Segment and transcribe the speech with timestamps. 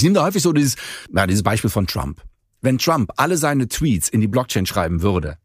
[0.00, 0.76] Ich nehme da häufig so dieses,
[1.14, 2.22] ja, dieses Beispiel von Trump.
[2.62, 5.36] Wenn Trump alle seine Tweets in die Blockchain schreiben würde,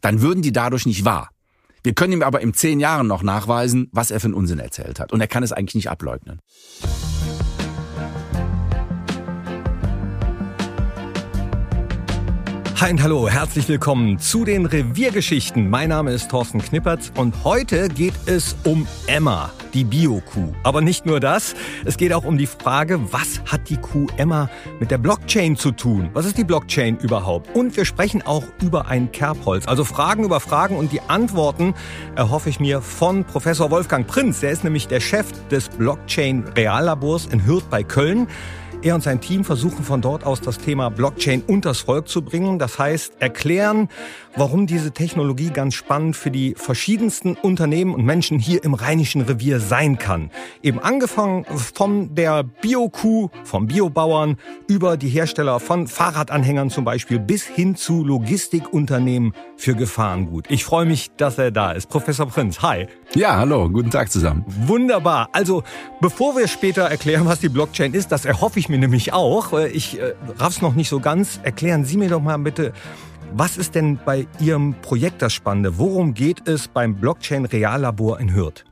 [0.00, 1.30] dann würden die dadurch nicht wahr.
[1.84, 4.98] Wir können ihm aber in zehn Jahren noch nachweisen, was er für einen Unsinn erzählt
[4.98, 5.12] hat.
[5.12, 6.40] Und er kann es eigentlich nicht ableugnen.
[12.80, 15.68] Hi und hallo, herzlich willkommen zu den Reviergeschichten.
[15.68, 20.54] Mein Name ist Thorsten Knippertz und heute geht es um Emma, die Bio-Kuh.
[20.62, 21.54] Aber nicht nur das,
[21.84, 24.48] es geht auch um die Frage, was hat die Kuh Emma
[24.78, 26.08] mit der Blockchain zu tun?
[26.14, 27.54] Was ist die Blockchain überhaupt?
[27.54, 29.68] Und wir sprechen auch über ein Kerbholz.
[29.68, 31.74] Also Fragen über Fragen und die Antworten
[32.16, 34.40] erhoffe ich mir von Professor Wolfgang Prinz.
[34.40, 38.26] Der ist nämlich der Chef des Blockchain Reallabors in Hürth bei Köln.
[38.82, 42.58] Er und sein Team versuchen von dort aus das Thema Blockchain unters Volk zu bringen.
[42.58, 43.90] Das heißt, erklären,
[44.36, 49.60] warum diese Technologie ganz spannend für die verschiedensten Unternehmen und Menschen hier im Rheinischen Revier
[49.60, 50.30] sein kann.
[50.62, 57.44] Eben angefangen von der Bio-Kuh, vom Biobauern, über die Hersteller von Fahrradanhängern zum Beispiel, bis
[57.44, 60.46] hin zu Logistikunternehmen für Gefahrengut.
[60.48, 61.88] Ich freue mich, dass er da ist.
[61.88, 62.86] Professor Prinz, hi.
[63.14, 64.44] Ja, hallo, guten Tag zusammen.
[64.46, 65.28] Wunderbar.
[65.32, 65.62] Also,
[66.00, 69.52] bevor wir später erklären, was die Blockchain ist, das erhoffe ich mir nämlich auch.
[69.52, 71.40] Ich äh, raff's noch nicht so ganz.
[71.42, 72.72] Erklären Sie mir doch mal bitte,
[73.32, 75.78] was ist denn bei Ihrem Projekt das Spannende?
[75.78, 78.64] Worum geht es beim Blockchain Reallabor in Hürth?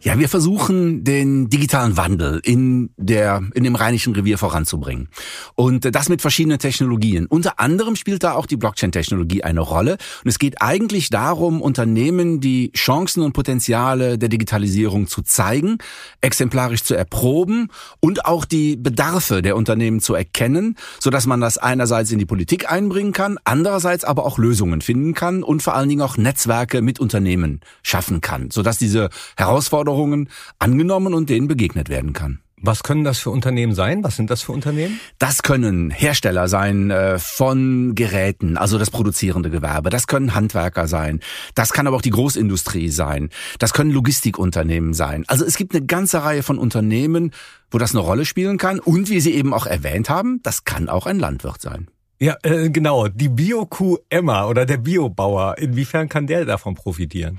[0.00, 5.08] Ja, wir versuchen den digitalen Wandel in der in dem Rheinischen Revier voranzubringen
[5.54, 7.26] und das mit verschiedenen Technologien.
[7.26, 9.92] Unter anderem spielt da auch die Blockchain-Technologie eine Rolle
[10.24, 15.78] und es geht eigentlich darum, Unternehmen die Chancen und Potenziale der Digitalisierung zu zeigen,
[16.20, 17.68] exemplarisch zu erproben
[18.00, 22.26] und auch die Bedarfe der Unternehmen zu erkennen, so dass man das einerseits in die
[22.26, 26.82] Politik einbringen kann, andererseits aber auch Lösungen finden kann und vor allen Dingen auch Netzwerke
[26.82, 29.10] mit Unternehmen schaffen kann, so dass diese
[29.46, 30.28] Herausforderungen
[30.58, 32.40] angenommen und denen begegnet werden kann.
[32.66, 34.02] Was können das für Unternehmen sein?
[34.02, 34.98] Was sind das für Unternehmen?
[35.18, 39.90] Das können Hersteller sein äh, von Geräten, also das produzierende Gewerbe.
[39.90, 41.20] Das können Handwerker sein.
[41.54, 43.28] Das kann aber auch die Großindustrie sein.
[43.58, 45.24] Das können Logistikunternehmen sein.
[45.26, 47.32] Also es gibt eine ganze Reihe von Unternehmen,
[47.70, 48.78] wo das eine Rolle spielen kann.
[48.80, 51.88] Und wie Sie eben auch erwähnt haben, das kann auch ein Landwirt sein.
[52.24, 53.08] Ja, äh, genau.
[53.08, 57.38] Die Bio-Kuh Emma oder der Biobauer, inwiefern kann der davon profitieren?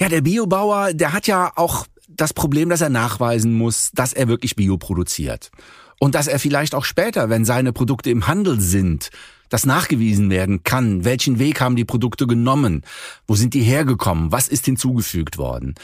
[0.00, 4.28] Ja, der Biobauer, der hat ja auch das Problem, dass er nachweisen muss, dass er
[4.28, 5.50] wirklich Bio produziert.
[5.98, 9.10] Und dass er vielleicht auch später, wenn seine Produkte im Handel sind,
[9.50, 11.04] das nachgewiesen werden kann.
[11.04, 12.84] Welchen Weg haben die Produkte genommen?
[13.26, 14.32] Wo sind die hergekommen?
[14.32, 15.74] Was ist hinzugefügt worden?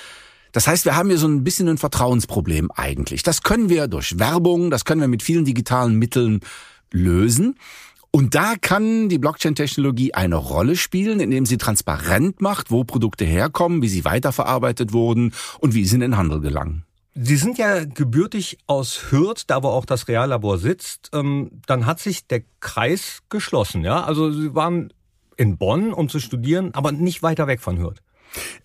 [0.52, 3.22] Das heißt, wir haben hier so ein bisschen ein Vertrauensproblem eigentlich.
[3.22, 6.40] Das können wir durch Werbung, das können wir mit vielen digitalen Mitteln
[6.90, 7.56] lösen.
[8.10, 13.82] Und da kann die Blockchain-Technologie eine Rolle spielen, indem sie transparent macht, wo Produkte herkommen,
[13.82, 16.84] wie sie weiterverarbeitet wurden und wie sie in den Handel gelangen.
[17.14, 21.10] Sie sind ja gebürtig aus Hürth, da wo auch das Reallabor sitzt.
[21.12, 24.04] Ähm, dann hat sich der Kreis geschlossen, ja?
[24.04, 24.92] Also Sie waren
[25.36, 28.00] in Bonn, um zu studieren, aber nicht weiter weg von Hürth.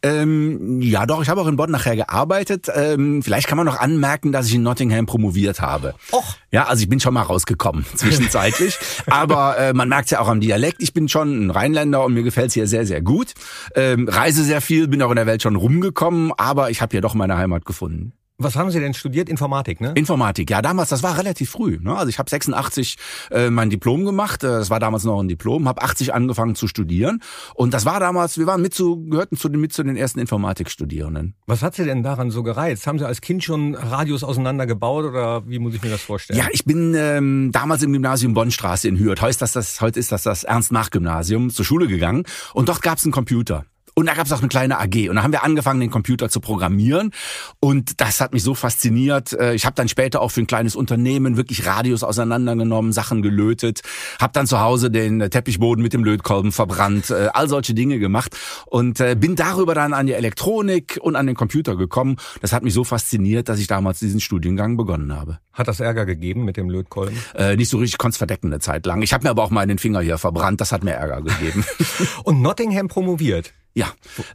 [0.02, 2.68] Ähm, ja, doch, ich habe auch in Bonn nachher gearbeitet.
[2.74, 5.96] Ähm, vielleicht kann man noch anmerken, dass ich in Nottingham promoviert habe.
[6.12, 6.36] Och.
[6.52, 8.78] Ja, also ich bin schon mal rausgekommen, zwischenzeitlich.
[9.08, 12.24] Aber äh, man merkt ja auch am Dialekt, ich bin schon ein Rheinländer und mir
[12.24, 13.34] gefällt's hier sehr, sehr gut.
[13.76, 17.02] Ähm, reise sehr viel, bin auch in der Welt schon rumgekommen, aber ich habe hier
[17.02, 18.14] doch meine Heimat gefunden.
[18.40, 19.30] Was haben Sie denn studiert?
[19.30, 19.94] Informatik, ne?
[19.96, 21.78] Informatik, ja, damals, das war relativ früh.
[21.80, 21.96] Ne?
[21.96, 22.98] Also ich habe 86
[23.30, 26.68] äh, mein Diplom gemacht, äh, das war damals noch ein Diplom, habe 80 angefangen zu
[26.68, 27.22] studieren
[27.54, 30.20] und das war damals, wir waren mit zu, gehörten zu den, mit zu den ersten
[30.20, 31.36] Informatikstudierenden.
[31.46, 32.88] Was hat Sie denn daran so gereizt?
[32.88, 36.40] Haben Sie als Kind schon Radios auseinandergebaut oder wie muss ich mir das vorstellen?
[36.40, 40.00] Ja, ich bin ähm, damals im Gymnasium Bonnstraße in Hürth, heute ist das, das, heute
[40.00, 42.24] ist das das Ernst-Mach-Gymnasium, zur Schule gegangen
[42.56, 43.66] und dort gab's einen Computer.
[43.96, 45.10] Und da gab es auch eine kleine AG.
[45.10, 47.12] Und da haben wir angefangen, den Computer zu programmieren.
[47.60, 49.34] Und das hat mich so fasziniert.
[49.34, 53.82] Äh, ich habe dann später auch für ein kleines Unternehmen wirklich Radios auseinandergenommen, Sachen gelötet,
[54.20, 58.36] habe dann zu Hause den Teppichboden mit dem Lötkolben verbrannt, äh, all solche Dinge gemacht
[58.66, 62.18] und äh, bin darüber dann an die Elektronik und an den Computer gekommen.
[62.42, 65.40] Das hat mich so fasziniert, dass ich damals diesen Studiengang begonnen habe.
[65.54, 67.18] Hat das Ärger gegeben mit dem Lötkolben?
[67.36, 69.04] Äh, nicht so richtig, konnte es verdecken eine Zeit lang.
[69.04, 70.62] Ich habe mir aber auch mal den Finger hier verbrannt.
[70.62, 71.64] Das hat mir Ärger gegeben.
[72.24, 73.54] und Nottingham promoviert?
[73.76, 73.88] Ja,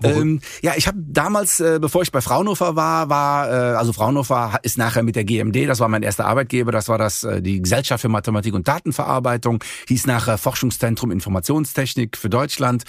[0.02, 4.58] ähm, ja, ich habe damals, äh, bevor ich bei Fraunhofer war, war äh, also Fraunhofer
[4.64, 7.62] ist nachher mit der GMD, das war mein erster Arbeitgeber, das war das äh, die
[7.62, 12.82] Gesellschaft für Mathematik und Datenverarbeitung, hieß nachher Forschungszentrum Informationstechnik für Deutschland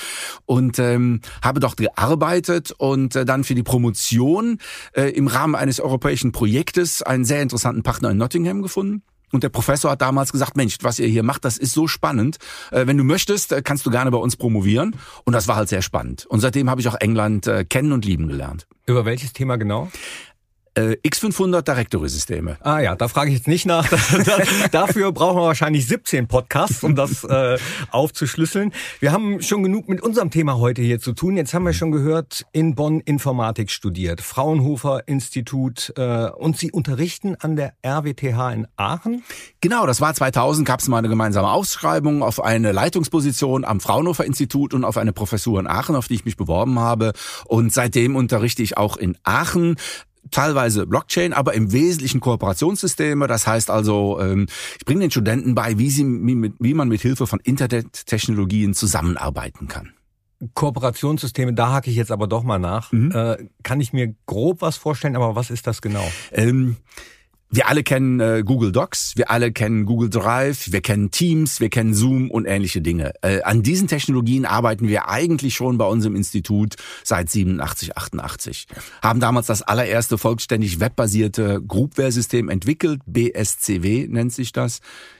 [0.47, 4.57] und ähm, habe dort gearbeitet und äh, dann für die Promotion
[4.93, 9.03] äh, im Rahmen eines europäischen Projektes einen sehr interessanten Partner in Nottingham gefunden.
[9.31, 12.37] Und der Professor hat damals gesagt, Mensch, was ihr hier macht, das ist so spannend.
[12.71, 14.95] Äh, wenn du möchtest, äh, kannst du gerne bei uns promovieren.
[15.23, 16.25] Und das war halt sehr spannend.
[16.25, 18.67] Und seitdem habe ich auch England äh, kennen und lieben gelernt.
[18.85, 19.89] Über welches Thema genau?
[20.75, 22.57] Äh, X500 Directory-Systeme.
[22.61, 23.87] Ah ja, da frage ich jetzt nicht nach.
[24.71, 27.57] Dafür brauchen wir wahrscheinlich 17 Podcasts, um das äh,
[27.91, 28.71] aufzuschlüsseln.
[28.99, 31.37] Wir haben schon genug mit unserem Thema heute hier zu tun.
[31.37, 37.35] Jetzt haben wir schon gehört, in Bonn Informatik studiert, Fraunhofer Institut äh, und Sie unterrichten
[37.39, 39.23] an der RWTH in Aachen?
[39.61, 44.25] Genau, das war 2000, gab es mal eine gemeinsame Ausschreibung auf eine Leitungsposition am Fraunhofer
[44.25, 47.13] Institut und auf eine Professur in Aachen, auf die ich mich beworben habe.
[47.45, 49.75] Und seitdem unterrichte ich auch in Aachen
[50.31, 53.27] teilweise Blockchain, aber im Wesentlichen Kooperationssysteme.
[53.27, 57.27] Das heißt also, ähm, ich bringe den Studenten bei, wie, sie, wie man mit Hilfe
[57.27, 59.93] von Internettechnologien zusammenarbeiten kann.
[60.53, 62.91] Kooperationssysteme, da hake ich jetzt aber doch mal nach.
[62.91, 63.11] Mhm.
[63.11, 66.09] Äh, kann ich mir grob was vorstellen, aber was ist das genau?
[66.31, 66.77] Ähm,
[67.51, 71.69] wir alle kennen äh, Google Docs, wir alle kennen Google Drive, wir kennen Teams, wir
[71.69, 73.13] kennen Zoom und ähnliche Dinge.
[73.21, 78.67] Äh, an diesen Technologien arbeiten wir eigentlich schon bei uns im Institut seit 87, 88.
[79.01, 84.79] Haben damals das allererste vollständig webbasierte Groupware-System entwickelt, BSCW nennt sich das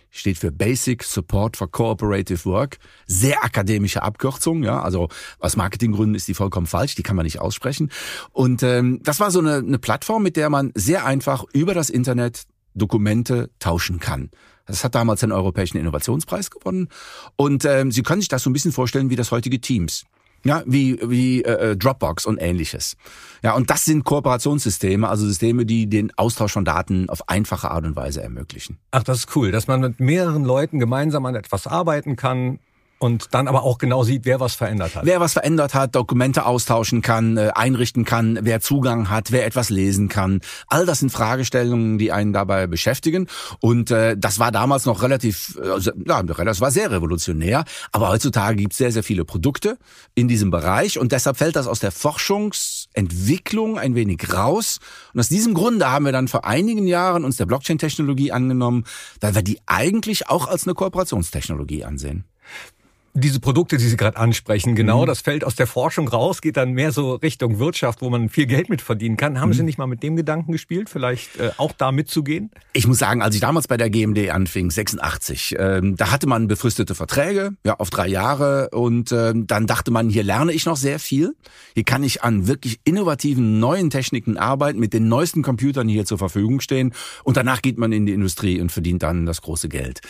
[0.09, 2.77] steht für Basic Support for Cooperative Work.
[3.06, 4.81] Sehr akademische Abkürzung, ja.
[4.81, 5.09] Also
[5.39, 7.91] aus Marketinggründen ist die vollkommen falsch, die kann man nicht aussprechen.
[8.31, 11.89] Und ähm, das war so eine, eine Plattform, mit der man sehr einfach über das
[11.89, 12.44] Internet
[12.75, 14.29] Dokumente tauschen kann.
[14.65, 16.89] Das hat damals den Europäischen Innovationspreis gewonnen.
[17.35, 20.06] Und ähm, Sie können sich das so ein bisschen vorstellen wie das heutige Teams.
[20.44, 22.95] Ja, wie, wie äh, äh, Dropbox und ähnliches.
[23.44, 27.86] Ja, und das sind Kooperationssysteme, also Systeme, die den Austausch von Daten auf einfache Art
[27.86, 28.77] und Weise ermöglichen.
[28.91, 32.59] Ach, das ist cool, dass man mit mehreren Leuten gemeinsam an etwas arbeiten kann,
[32.99, 35.05] und dann aber auch genau sieht, wer was verändert hat.
[35.05, 39.69] Wer was verändert hat, Dokumente austauschen kann, äh, einrichten kann, wer Zugang hat, wer etwas
[39.69, 40.41] lesen kann.
[40.67, 43.27] All das sind Fragestellungen, die einen dabei beschäftigen.
[43.61, 47.63] Und äh, das war damals noch relativ, äh, ja, das war sehr revolutionär.
[47.93, 49.77] Aber heutzutage gibt es sehr, sehr viele Produkte
[50.13, 50.99] in diesem Bereich.
[50.99, 54.79] Und deshalb fällt das aus der Forschungsentwicklung ein wenig raus.
[55.13, 58.83] Und aus diesem Grunde haben wir dann vor einigen Jahren uns der Blockchain-Technologie angenommen,
[59.21, 62.25] weil wir die eigentlich auch als eine Kooperationstechnologie ansehen
[63.19, 65.07] diese Produkte, die Sie gerade ansprechen, genau, mhm.
[65.07, 68.45] das fällt aus der Forschung raus, geht dann mehr so Richtung Wirtschaft, wo man viel
[68.45, 69.39] Geld mit verdienen kann.
[69.39, 69.54] Haben mhm.
[69.54, 72.51] Sie nicht mal mit dem Gedanken gespielt, vielleicht äh, auch da mitzugehen?
[72.74, 76.48] Ich muss sagen, als ich damals bei der GMD anfing, 86, ähm, da hatte man
[76.48, 80.77] befristete Verträge, ja, auf drei Jahre und ähm, dann dachte man, hier lerne ich noch
[80.77, 81.36] sehr viel.
[81.75, 86.06] Hier kann ich an wirklich innovativen neuen Techniken arbeiten, mit den neuesten Computern, die hier
[86.06, 86.94] zur Verfügung stehen
[87.24, 90.01] und danach geht man in die Industrie und verdient dann das große Geld.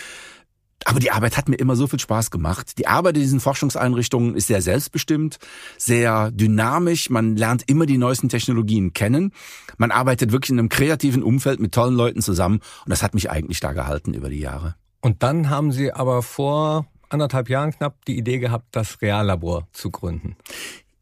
[0.89, 2.79] Aber die Arbeit hat mir immer so viel Spaß gemacht.
[2.79, 5.37] Die Arbeit in diesen Forschungseinrichtungen ist sehr selbstbestimmt,
[5.77, 7.11] sehr dynamisch.
[7.11, 9.31] Man lernt immer die neuesten Technologien kennen.
[9.77, 12.55] Man arbeitet wirklich in einem kreativen Umfeld mit tollen Leuten zusammen.
[12.85, 14.73] Und das hat mich eigentlich da gehalten über die Jahre.
[14.99, 19.91] Und dann haben Sie aber vor anderthalb Jahren knapp die Idee gehabt, das Reallabor zu
[19.91, 20.37] gründen.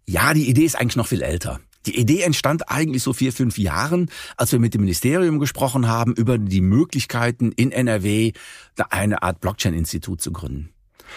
[0.05, 1.61] Ja, die Idee ist eigentlich noch viel älter.
[1.85, 6.13] Die Idee entstand eigentlich so vier, fünf Jahren, als wir mit dem Ministerium gesprochen haben
[6.13, 8.33] über die Möglichkeiten in NRW
[8.89, 10.69] eine Art Blockchain-Institut zu gründen.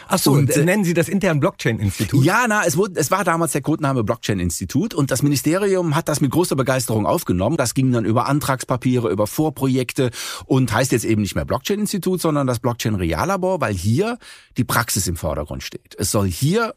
[0.08, 2.24] Ach so, und, äh, nennen Sie das intern Blockchain-Institut?
[2.24, 6.20] Ja, na, es, wurde, es war damals der Codename Blockchain-Institut und das Ministerium hat das
[6.20, 7.56] mit großer Begeisterung aufgenommen.
[7.56, 10.10] Das ging dann über Antragspapiere, über Vorprojekte
[10.46, 14.18] und heißt jetzt eben nicht mehr Blockchain-Institut, sondern das Blockchain-Reallabor, weil hier
[14.56, 15.94] die Praxis im Vordergrund steht.
[15.98, 16.74] Es soll hier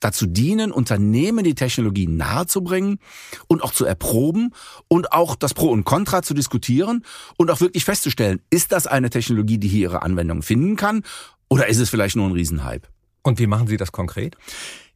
[0.00, 2.98] dazu dienen, Unternehmen die Technologie nahezubringen
[3.46, 4.52] und auch zu erproben
[4.88, 7.04] und auch das Pro und Contra zu diskutieren
[7.36, 11.02] und auch wirklich festzustellen, ist das eine Technologie, die hier ihre Anwendung finden kann
[11.48, 12.88] oder ist es vielleicht nur ein Riesenhype?
[13.22, 14.36] Und wie machen Sie das konkret?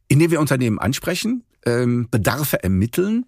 [0.07, 3.25] Indem wir Unternehmen ansprechen, ähm, Bedarfe ermitteln,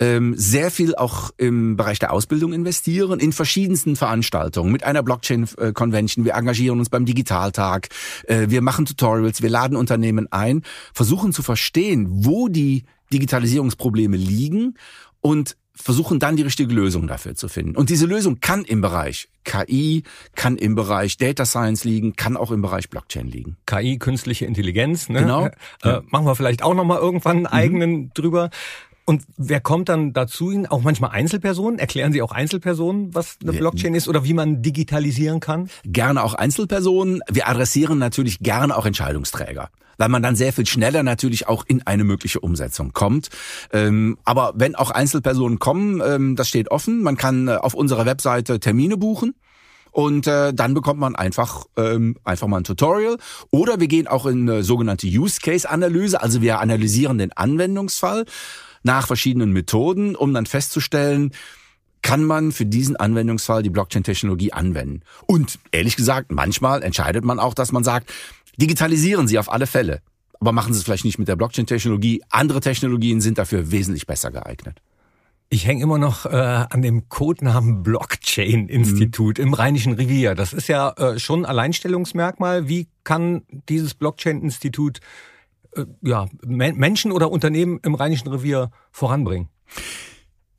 [0.00, 6.24] ähm, sehr viel auch im Bereich der Ausbildung investieren, in verschiedensten Veranstaltungen, mit einer Blockchain-Convention.
[6.24, 7.88] Wir engagieren uns beim Digitaltag,
[8.26, 10.62] äh, wir machen Tutorials, wir laden Unternehmen ein,
[10.94, 14.74] versuchen zu verstehen, wo die Digitalisierungsprobleme liegen
[15.20, 17.76] und versuchen dann die richtige Lösung dafür zu finden.
[17.76, 20.02] Und diese Lösung kann im Bereich KI,
[20.34, 23.56] kann im Bereich Data Science liegen, kann auch im Bereich Blockchain liegen.
[23.66, 25.20] KI, künstliche Intelligenz, ne?
[25.20, 25.46] Genau.
[25.46, 25.50] Äh,
[25.84, 26.02] ja.
[26.10, 27.52] Machen wir vielleicht auch nochmal irgendwann einen mhm.
[27.52, 28.50] eigenen drüber.
[29.10, 30.66] Und wer kommt dann dazu Ihnen?
[30.66, 31.80] Auch manchmal Einzelpersonen?
[31.80, 35.68] Erklären Sie auch Einzelpersonen, was eine Blockchain ist oder wie man digitalisieren kann?
[35.84, 37.20] Gerne auch Einzelpersonen.
[37.28, 41.86] Wir adressieren natürlich gerne auch Entscheidungsträger weil man dann sehr viel schneller natürlich auch in
[41.86, 43.28] eine mögliche Umsetzung kommt.
[43.70, 47.02] Ähm, aber wenn auch Einzelpersonen kommen, ähm, das steht offen.
[47.02, 49.34] Man kann äh, auf unserer Webseite Termine buchen.
[49.90, 53.18] Und äh, dann bekommt man einfach ähm, einfach mal ein Tutorial
[53.50, 58.24] oder wir gehen auch in eine sogenannte Use Case Analyse, also wir analysieren den Anwendungsfall
[58.82, 61.32] nach verschiedenen Methoden, um dann festzustellen,
[62.02, 65.02] kann man für diesen Anwendungsfall die Blockchain-Technologie anwenden.
[65.26, 68.12] Und ehrlich gesagt, manchmal entscheidet man auch, dass man sagt,
[68.56, 70.00] digitalisieren Sie auf alle Fälle.
[70.40, 72.22] Aber machen Sie es vielleicht nicht mit der Blockchain-Technologie.
[72.30, 74.80] Andere Technologien sind dafür wesentlich besser geeignet.
[75.52, 79.44] Ich hänge immer noch äh, an dem Codenamen Blockchain-Institut mhm.
[79.44, 80.34] im Rheinischen Revier.
[80.34, 82.68] Das ist ja äh, schon ein Alleinstellungsmerkmal.
[82.68, 85.00] Wie kann dieses Blockchain-Institut
[85.76, 89.48] äh, ja, Menschen oder Unternehmen im Rheinischen Revier voranbringen?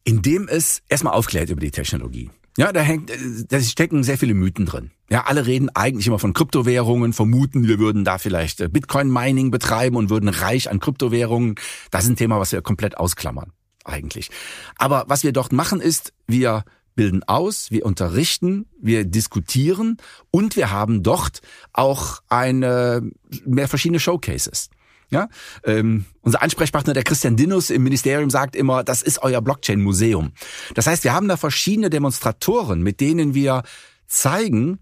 [0.04, 2.30] Indem es erstmal aufklärt über die Technologie.
[2.58, 3.12] Ja, da hängt,
[3.48, 4.92] da stecken sehr viele Mythen drin.
[5.10, 9.96] Ja, alle reden eigentlich immer von Kryptowährungen, vermuten, wir würden da vielleicht äh, Bitcoin-Mining betreiben
[9.96, 11.56] und würden reich an Kryptowährungen.
[11.92, 13.54] Das ist ein Thema, was wir komplett ausklammern
[13.86, 14.30] eigentlich.
[14.78, 16.66] Aber was wir dort machen ist, wir
[16.96, 19.98] bilden aus, wir unterrichten, wir diskutieren
[20.30, 21.42] und wir haben dort
[21.74, 23.02] auch eine
[23.46, 24.70] mehr verschiedene Showcases.
[25.12, 25.28] Ja,
[25.66, 30.32] ähm, unser Ansprechpartner, der Christian Dinus im Ministerium, sagt immer, das ist euer Blockchain-Museum.
[30.74, 33.64] Das heißt, wir haben da verschiedene Demonstratoren, mit denen wir
[34.08, 34.80] zeigen,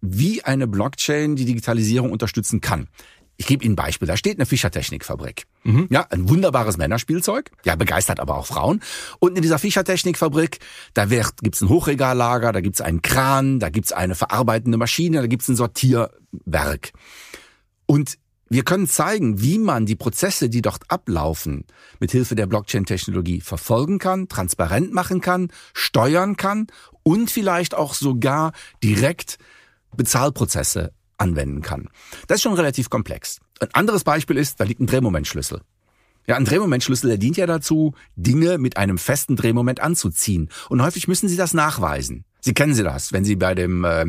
[0.00, 2.88] wie eine Blockchain die Digitalisierung unterstützen kann.
[3.36, 4.08] Ich gebe Ihnen ein Beispiel.
[4.08, 5.44] Da steht eine Fischertechnikfabrik.
[5.62, 5.86] Mhm.
[5.90, 7.50] Ja, ein wunderbares Männerspielzeug.
[7.64, 8.80] Ja, begeistert aber auch Frauen.
[9.20, 10.58] Und in dieser Fischertechnikfabrik,
[10.94, 15.26] da wird, gibt's ein Hochregallager, da gibt's einen Kran, da gibt's eine verarbeitende Maschine, da
[15.28, 16.90] gibt's ein Sortierwerk.
[17.86, 18.18] Und
[18.48, 21.64] wir können zeigen, wie man die Prozesse, die dort ablaufen,
[22.00, 26.66] mit Hilfe der Blockchain-Technologie verfolgen kann, transparent machen kann, steuern kann
[27.02, 28.52] und vielleicht auch sogar
[28.82, 29.38] direkt
[29.96, 31.88] Bezahlprozesse anwenden kann.
[32.26, 33.40] Das ist schon relativ komplex.
[33.60, 35.60] Ein anderes Beispiel ist, da liegt ein Drehmomentschlüssel.
[36.26, 40.50] Ja, ein Drehmomentschlüssel, der dient ja dazu, Dinge mit einem festen Drehmoment anzuziehen.
[40.68, 42.24] Und häufig müssen Sie das nachweisen.
[42.48, 44.06] Sie kennen Sie das, wenn Sie bei dem äh,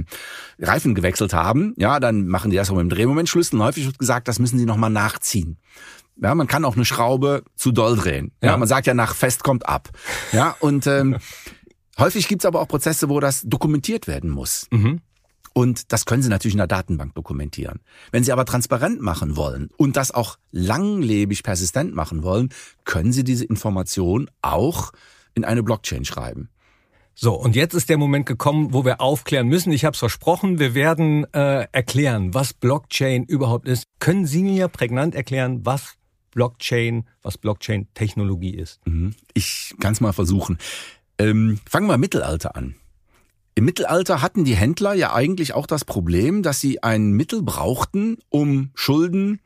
[0.60, 3.60] Reifen gewechselt haben, ja, dann machen die das auch mit dem Drehmomentschlüssel.
[3.60, 5.58] Und häufig wird gesagt, das müssen Sie nochmal nachziehen.
[6.16, 8.32] Ja, man kann auch eine Schraube zu doll drehen.
[8.42, 9.90] Ja, ja man sagt ja nach fest kommt ab.
[10.32, 11.18] Ja, und ähm,
[12.00, 14.68] häufig gibt's aber auch Prozesse, wo das dokumentiert werden muss.
[14.72, 15.02] Mhm.
[15.52, 17.82] Und das können Sie natürlich in der Datenbank dokumentieren.
[18.14, 22.54] Wenn Sie aber transparent machen wollen und das auch langlebig persistent machen wollen,
[22.86, 24.94] können Sie diese Information auch
[25.34, 26.48] in eine Blockchain schreiben.
[27.22, 29.74] So, und jetzt ist der Moment gekommen, wo wir aufklären müssen.
[29.74, 33.84] Ich habe es versprochen, wir werden äh, erklären, was Blockchain überhaupt ist.
[34.00, 35.96] Können Sie mir prägnant erklären, was
[36.32, 38.80] Blockchain, was Blockchain-Technologie ist?
[38.86, 39.16] Mhm.
[39.34, 40.60] Ich kann es mal versuchen.
[41.18, 42.76] Ähm, fangen wir Mittelalter an.
[43.54, 48.20] Im Mittelalter hatten die Händler ja eigentlich auch das Problem, dass sie ein Mittel brauchten,
[48.30, 49.42] um Schulden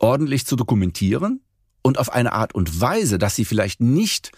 [0.00, 1.40] ordentlich zu dokumentieren
[1.82, 4.32] und auf eine Art und Weise, dass sie vielleicht nicht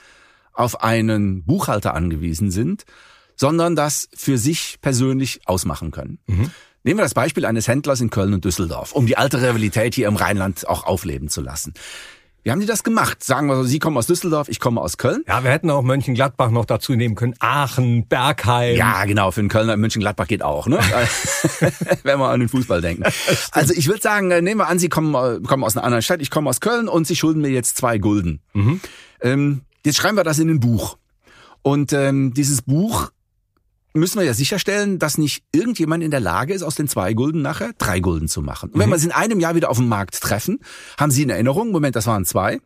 [0.53, 2.85] auf einen Buchhalter angewiesen sind,
[3.37, 6.19] sondern das für sich persönlich ausmachen können.
[6.27, 6.51] Mhm.
[6.85, 10.09] Nehmen wir das Beispiel eines Händlers in Köln und Düsseldorf, um die alte Rivalität hier
[10.09, 11.75] im Rheinland auch aufleben zu lassen.
[12.45, 13.23] Wie haben die das gemacht?
[13.23, 15.23] Sagen wir so, Sie kommen aus Düsseldorf, ich komme aus Köln.
[15.29, 17.35] Ja, wir hätten auch Mönchengladbach noch dazu nehmen können.
[17.39, 18.75] Aachen, Bergheim.
[18.75, 20.81] Ja, genau, für einen Kölner Mönchengladbach geht auch, ne?
[22.03, 23.05] Wenn wir an den Fußball denken.
[23.53, 26.03] Also ich würde sagen, äh, nehmen wir an, Sie kommen, äh, kommen aus einer anderen
[26.03, 28.41] Stadt, ich komme aus Köln und Sie schulden mir jetzt zwei Gulden.
[28.55, 28.81] Mhm.
[29.21, 30.99] Ähm, jetzt schreiben wir das in ein Buch.
[31.63, 33.11] Und ähm, dieses Buch
[33.95, 37.43] müssen wir ja sicherstellen, dass nicht irgendjemand in der Lage ist, aus den zwei Gulden
[37.43, 38.71] nachher drei Gulden zu machen.
[38.71, 38.93] Und wenn mhm.
[38.93, 40.61] wir es in einem Jahr wieder auf dem Markt treffen,
[40.99, 42.61] haben Sie in Erinnerung, Moment, das waren zwei,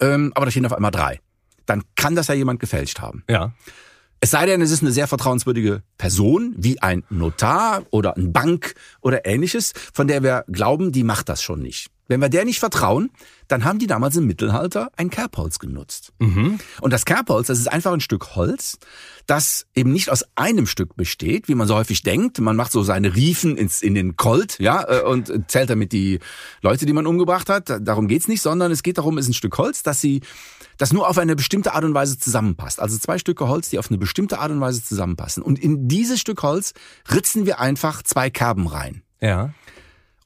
[0.00, 1.20] ähm, aber da stehen auf einmal drei.
[1.66, 3.22] Dann kann das ja jemand gefälscht haben.
[3.28, 3.54] Ja.
[4.20, 8.74] Es sei denn, es ist eine sehr vertrauenswürdige Person, wie ein Notar oder ein Bank
[9.00, 11.90] oder ähnliches, von der wir glauben, die macht das schon nicht.
[12.10, 13.12] Wenn wir der nicht vertrauen,
[13.46, 16.12] dann haben die damals im Mittelalter ein Kerbholz genutzt.
[16.18, 16.58] Mhm.
[16.80, 18.78] Und das Kerbholz, das ist einfach ein Stück Holz,
[19.28, 22.40] das eben nicht aus einem Stück besteht, wie man so häufig denkt.
[22.40, 26.18] Man macht so seine Riefen ins, in den Colt, ja, äh, und zählt damit die
[26.62, 27.78] Leute, die man umgebracht hat.
[27.80, 30.20] Darum geht's nicht, sondern es geht darum, es ist ein Stück Holz, dass sie,
[30.78, 32.80] das nur auf eine bestimmte Art und Weise zusammenpasst.
[32.80, 35.44] Also zwei Stücke Holz, die auf eine bestimmte Art und Weise zusammenpassen.
[35.44, 36.74] Und in dieses Stück Holz
[37.14, 39.02] ritzen wir einfach zwei Kerben rein.
[39.20, 39.54] Ja.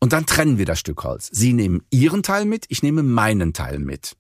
[0.05, 1.31] Und dann trennen wir das Stück Holz.
[1.33, 4.19] Sie nehmen Ihren Teil mit, ich nehme meinen Teil mit.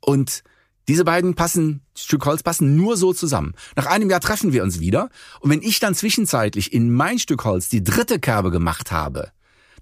[0.00, 0.44] Und
[0.86, 3.54] diese beiden passen, Stück Holz passen nur so zusammen.
[3.74, 5.08] Nach einem Jahr treffen wir uns wieder.
[5.40, 9.32] Und wenn ich dann zwischenzeitlich in mein Stück Holz die dritte Kerbe gemacht habe,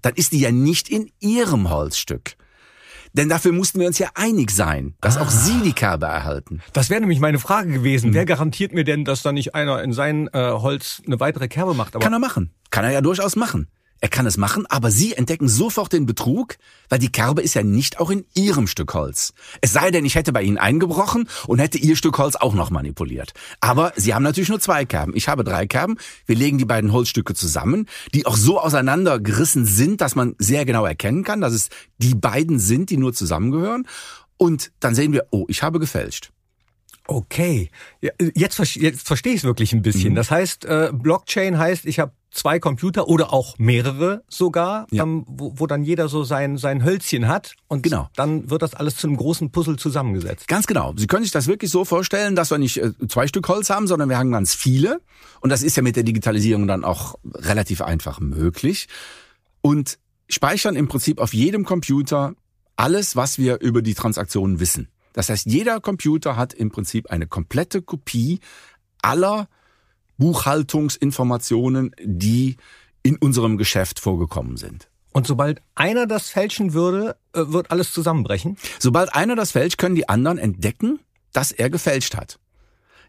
[0.01, 2.35] dann ist die ja nicht in Ihrem Holzstück.
[3.13, 5.21] Denn dafür mussten wir uns ja einig sein, dass ah.
[5.21, 6.63] auch Sie die Kerbe erhalten.
[6.73, 8.07] Das wäre nämlich meine Frage gewesen.
[8.07, 8.13] Hm.
[8.15, 11.75] Wer garantiert mir denn, dass da nicht einer in sein äh, Holz eine weitere Kerbe
[11.75, 11.95] macht?
[11.95, 12.55] Aber Kann er machen.
[12.71, 13.67] Kann er ja durchaus machen.
[14.01, 17.63] Er kann es machen, aber Sie entdecken sofort den Betrug, weil die Kerbe ist ja
[17.63, 19.33] nicht auch in Ihrem Stück Holz.
[19.61, 22.69] Es sei denn, ich hätte bei Ihnen eingebrochen und hätte Ihr Stück Holz auch noch
[22.69, 23.33] manipuliert.
[23.59, 25.15] Aber Sie haben natürlich nur zwei Kerben.
[25.15, 25.97] Ich habe drei Kerben.
[26.25, 30.85] Wir legen die beiden Holzstücke zusammen, die auch so auseinandergerissen sind, dass man sehr genau
[30.85, 33.85] erkennen kann, dass es die beiden sind, die nur zusammengehören.
[34.37, 36.31] Und dann sehen wir, oh, ich habe gefälscht.
[37.05, 37.71] Okay,
[38.19, 40.11] jetzt, jetzt verstehe ich es wirklich ein bisschen.
[40.11, 40.15] Mhm.
[40.15, 45.03] Das heißt, äh, Blockchain heißt, ich habe zwei Computer oder auch mehrere sogar, Ja.
[45.03, 48.09] ähm, wo, wo dann jeder so sein, sein Hölzchen hat und Genau.
[48.15, 50.47] dann wird das alles zu einem großen Puzzle zusammengesetzt.
[50.47, 50.93] Ganz genau.
[50.95, 53.87] Sie können sich das wirklich so vorstellen, dass wir nicht äh, zwei Stück Holz haben,
[53.87, 55.01] sondern wir haben ganz viele.
[55.41, 58.87] Und das ist ja mit der Digitalisierung dann auch relativ einfach möglich.
[59.61, 59.97] Und
[60.29, 62.33] speichern im Prinzip auf jedem Computer
[62.75, 64.87] alles, was wir über die Transaktionen wissen.
[65.13, 68.39] Das heißt, jeder Computer hat im Prinzip eine komplette Kopie
[69.01, 69.47] aller
[70.19, 72.57] Buchhaltungsinformationen, die
[73.01, 74.89] in unserem Geschäft vorgekommen sind.
[75.11, 78.57] Und sobald einer das fälschen würde, äh, wird alles zusammenbrechen.
[78.77, 80.99] Sobald einer das fälscht, können die anderen entdecken,
[81.33, 82.39] dass er gefälscht hat.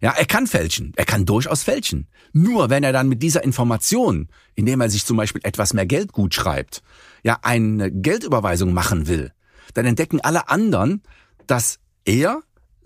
[0.00, 0.94] Ja, er kann fälschen.
[0.96, 2.08] Er kann durchaus fälschen.
[2.32, 6.12] Nur wenn er dann mit dieser Information, indem er sich zum Beispiel etwas mehr Geld
[6.12, 6.82] gut schreibt,
[7.22, 9.32] ja, eine Geldüberweisung machen will,
[9.74, 11.02] dann entdecken alle anderen,
[11.46, 12.40] dass er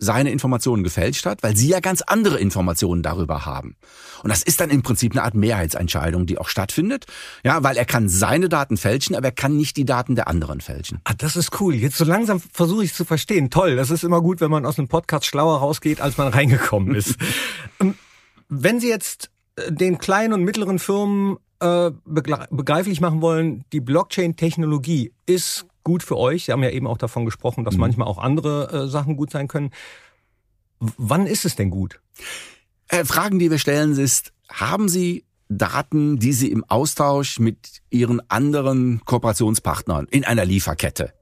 [0.05, 3.77] seine Informationen gefälscht hat, weil sie ja ganz andere Informationen darüber haben.
[4.23, 7.07] Und das ist dann im Prinzip eine Art Mehrheitsentscheidung, die auch stattfindet.
[7.43, 10.61] Ja, weil er kann seine Daten fälschen, aber er kann nicht die Daten der anderen
[10.61, 11.01] fälschen.
[11.05, 11.75] Ah, das ist cool.
[11.75, 13.51] Jetzt so langsam versuche ich es zu verstehen.
[13.51, 13.77] Toll.
[13.77, 17.17] Das ist immer gut, wenn man aus einem Podcast schlauer rausgeht, als man reingekommen ist.
[17.81, 17.95] Ähm,
[18.49, 25.13] wenn Sie jetzt äh, den kleinen und mittleren Firmen äh, begreiflich machen wollen, die Blockchain-Technologie
[25.27, 26.45] ist gut für euch.
[26.45, 29.49] Sie haben ja eben auch davon gesprochen, dass manchmal auch andere äh, Sachen gut sein
[29.49, 29.71] können.
[30.81, 32.01] W wann ist es denn gut?
[32.89, 38.21] Äh, Fragen, die wir stellen, ist, haben Sie Daten, die Sie im Austausch mit Ihren
[38.31, 41.13] anderen Kooperationspartnern in einer Lieferkette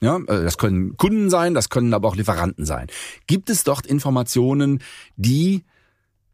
[0.00, 2.86] ja, äh, das können Kunden sein, das können aber auch Lieferanten sein.
[3.26, 4.82] Gibt es dort Informationen,
[5.16, 5.64] die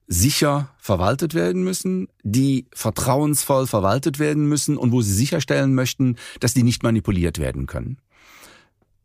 [0.06, 6.54] sicher verwaltet werden müssen, die vertrauensvoll verwaltet werden müssen und wo Sie sicherstellen möchten, dass
[6.54, 7.98] die nicht manipuliert werden können?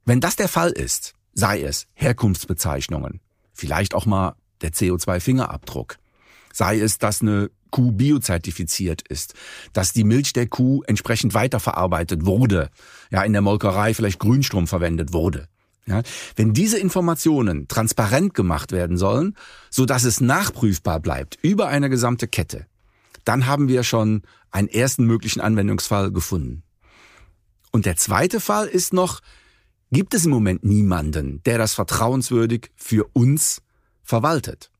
[0.05, 3.19] Wenn das der Fall ist, sei es Herkunftsbezeichnungen,
[3.53, 5.97] vielleicht auch mal der CO2-Fingerabdruck,
[6.53, 9.33] sei es, dass eine Kuh biozertifiziert ist,
[9.73, 12.69] dass die Milch der Kuh entsprechend weiterverarbeitet wurde,
[13.09, 15.47] ja, in der Molkerei vielleicht Grünstrom verwendet wurde.
[15.91, 16.01] Ja,
[16.37, 19.35] wenn diese Informationen transparent gemacht werden sollen,
[19.69, 22.65] so dass es nachprüfbar bleibt über eine gesamte Kette,
[23.25, 24.21] dann haben wir schon
[24.51, 26.63] einen ersten möglichen Anwendungsfall gefunden.
[27.71, 29.19] Und der zweite Fall ist noch,
[29.91, 33.61] gibt es im Moment niemanden, der das vertrauenswürdig für uns
[34.01, 34.71] verwaltet.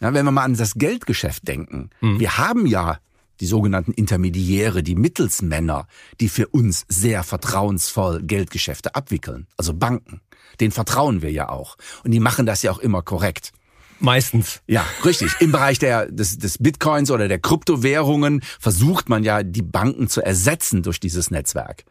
[0.00, 2.98] Ja, wenn wir mal an das Geldgeschäft denken, wir haben ja
[3.40, 5.86] die sogenannten Intermediäre, die Mittelsmänner,
[6.20, 10.20] die für uns sehr vertrauensvoll Geldgeschäfte abwickeln, also Banken.
[10.58, 11.76] Den vertrauen wir ja auch.
[12.04, 13.52] Und die machen das ja auch immer korrekt.
[14.00, 14.62] Meistens.
[14.66, 15.32] Ja, richtig.
[15.40, 20.22] Im Bereich der, des, des Bitcoins oder der Kryptowährungen versucht man ja, die Banken zu
[20.22, 21.84] ersetzen durch dieses Netzwerk.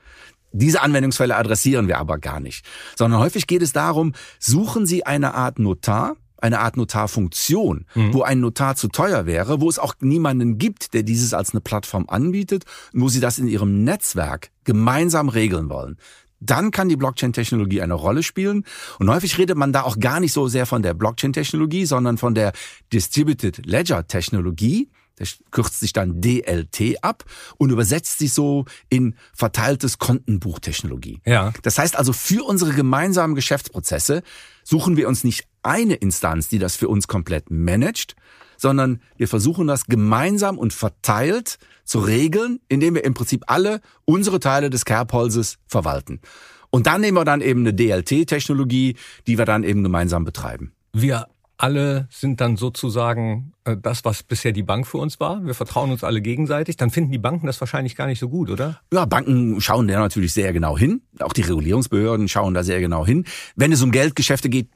[0.51, 2.65] Diese Anwendungsfälle adressieren wir aber gar nicht,
[2.97, 8.39] sondern häufig geht es darum, suchen Sie eine Art Notar, eine Art Notarfunktion, wo ein
[8.39, 12.63] Notar zu teuer wäre, wo es auch niemanden gibt, der dieses als eine Plattform anbietet,
[12.93, 15.97] wo Sie das in Ihrem Netzwerk gemeinsam regeln wollen.
[16.39, 18.65] Dann kann die Blockchain-Technologie eine Rolle spielen.
[18.99, 22.35] Und häufig redet man da auch gar nicht so sehr von der Blockchain-Technologie, sondern von
[22.35, 22.53] der
[22.91, 24.89] Distributed Ledger-Technologie.
[25.19, 27.25] Das kürzt sich dann DLT ab
[27.57, 31.19] und übersetzt sich so in verteiltes Kontenbuchtechnologie.
[31.25, 31.51] Ja.
[31.61, 34.23] Das heißt also, für unsere gemeinsamen Geschäftsprozesse
[34.63, 38.15] suchen wir uns nicht eine Instanz, die das für uns komplett managt,
[38.59, 44.39] sondern wir versuchen das gemeinsam und verteilt zu regeln, indem wir im Prinzip alle unsere
[44.39, 46.21] Teile des Kerbholzes verwalten.
[46.69, 48.95] Und dann nehmen wir dann eben eine DLT-Technologie,
[49.25, 50.73] die wir dann eben gemeinsam betreiben.
[50.93, 51.27] Wir
[51.59, 55.45] alle sind dann sozusagen äh, das, was bisher die Bank für uns war.
[55.45, 56.77] Wir vertrauen uns alle gegenseitig.
[56.77, 58.79] Dann finden die Banken das wahrscheinlich gar nicht so gut, oder?
[58.93, 61.01] Ja, Banken schauen da natürlich sehr genau hin.
[61.19, 63.25] Auch die Regulierungsbehörden schauen da sehr genau hin.
[63.57, 64.69] Wenn es um Geldgeschäfte geht,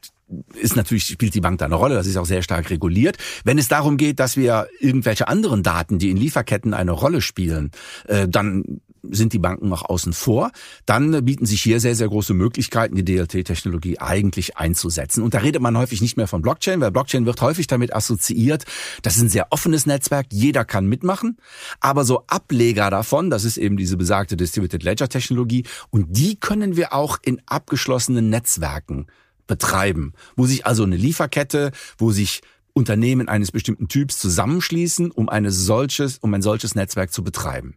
[0.55, 1.95] ist natürlich, spielt die Bank da eine Rolle.
[1.95, 3.17] Das ist auch sehr stark reguliert.
[3.43, 7.71] Wenn es darum geht, dass wir irgendwelche anderen Daten, die in Lieferketten eine Rolle spielen,
[8.07, 10.51] äh, dann sind die Banken noch außen vor,
[10.85, 15.21] dann bieten sich hier sehr, sehr große Möglichkeiten, die DLT-Technologie eigentlich einzusetzen.
[15.21, 18.63] Und da redet man häufig nicht mehr von Blockchain, weil Blockchain wird häufig damit assoziiert,
[19.01, 21.37] das ist ein sehr offenes Netzwerk, jeder kann mitmachen,
[21.81, 26.93] aber so Ableger davon, das ist eben diese besagte Distributed Ledger-Technologie und die können wir
[26.93, 29.07] auch in abgeschlossenen Netzwerken
[29.47, 32.41] betreiben, wo sich also eine Lieferkette, wo sich
[32.73, 37.75] Unternehmen eines bestimmten Typs zusammenschließen, um eine solches, um ein solches Netzwerk zu betreiben.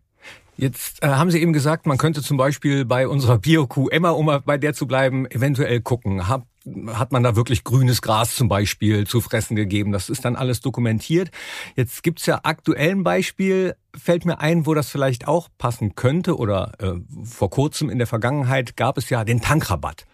[0.59, 4.41] Jetzt äh, haben Sie eben gesagt, man könnte zum Beispiel bei unserer Bio-Kuh Emma, um
[4.45, 6.29] bei der zu bleiben, eventuell gucken.
[6.29, 6.47] Hab,
[6.89, 9.93] hat man da wirklich grünes Gras zum Beispiel zu fressen gegeben?
[9.93, 11.31] Das ist dann alles dokumentiert.
[11.77, 16.39] Jetzt gibt's ja aktuell ein Beispiel, fällt mir ein, wo das vielleicht auch passen könnte.
[16.39, 20.07] Oder äh, vor kurzem in der Vergangenheit gab es ja den Tankrabatt.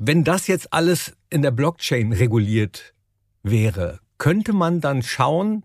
[0.00, 2.94] Wenn das jetzt alles in der Blockchain reguliert
[3.42, 5.64] wäre, könnte man dann schauen,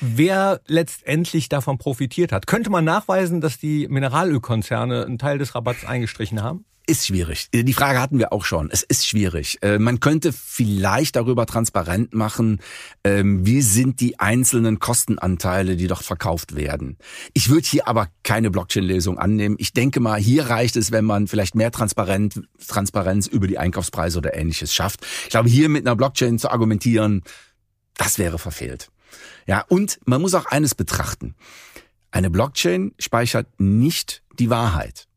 [0.00, 2.48] wer letztendlich davon profitiert hat.
[2.48, 6.64] Könnte man nachweisen, dass die Mineralölkonzerne einen Teil des Rabatts eingestrichen haben?
[6.88, 7.48] Ist schwierig.
[7.52, 8.70] Die Frage hatten wir auch schon.
[8.70, 9.58] Es ist schwierig.
[9.60, 12.60] Äh, man könnte vielleicht darüber transparent machen,
[13.02, 16.96] ähm, wie sind die einzelnen Kostenanteile, die dort verkauft werden.
[17.34, 19.56] Ich würde hier aber keine Blockchain-Lösung annehmen.
[19.58, 24.18] Ich denke mal, hier reicht es, wenn man vielleicht mehr Transparenz, Transparenz über die Einkaufspreise
[24.18, 25.04] oder ähnliches schafft.
[25.24, 27.24] Ich glaube, hier mit einer Blockchain zu argumentieren,
[27.94, 28.90] das wäre verfehlt.
[29.48, 31.34] Ja, und man muss auch eines betrachten.
[32.12, 35.08] Eine Blockchain speichert nicht die Wahrheit.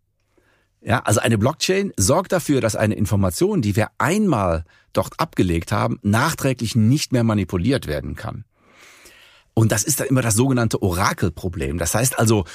[0.82, 4.64] Ja, also eine Blockchain sorgt dafür, dass eine Information, die wir einmal
[4.94, 8.46] dort abgelegt haben, nachträglich nicht mehr manipuliert werden kann.
[9.54, 11.78] Und das ist dann immer das sogenannte Orakelproblem.
[11.78, 12.46] Das heißt also,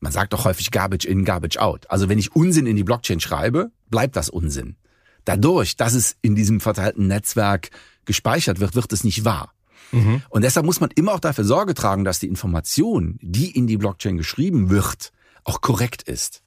[0.00, 1.90] man sagt doch häufig Garbage in, Garbage out.
[1.90, 4.76] Also wenn ich Unsinn in die Blockchain schreibe, bleibt das Unsinn.
[5.24, 7.70] Dadurch, dass es in diesem verteilten Netzwerk
[8.04, 9.52] gespeichert wird, wird es nicht wahr.
[9.92, 10.22] Mhm.
[10.28, 13.76] Und deshalb muss man immer auch dafür Sorge tragen, dass die Information, die in die
[13.76, 15.12] Blockchain geschrieben wird,
[15.44, 16.41] auch korrekt ist.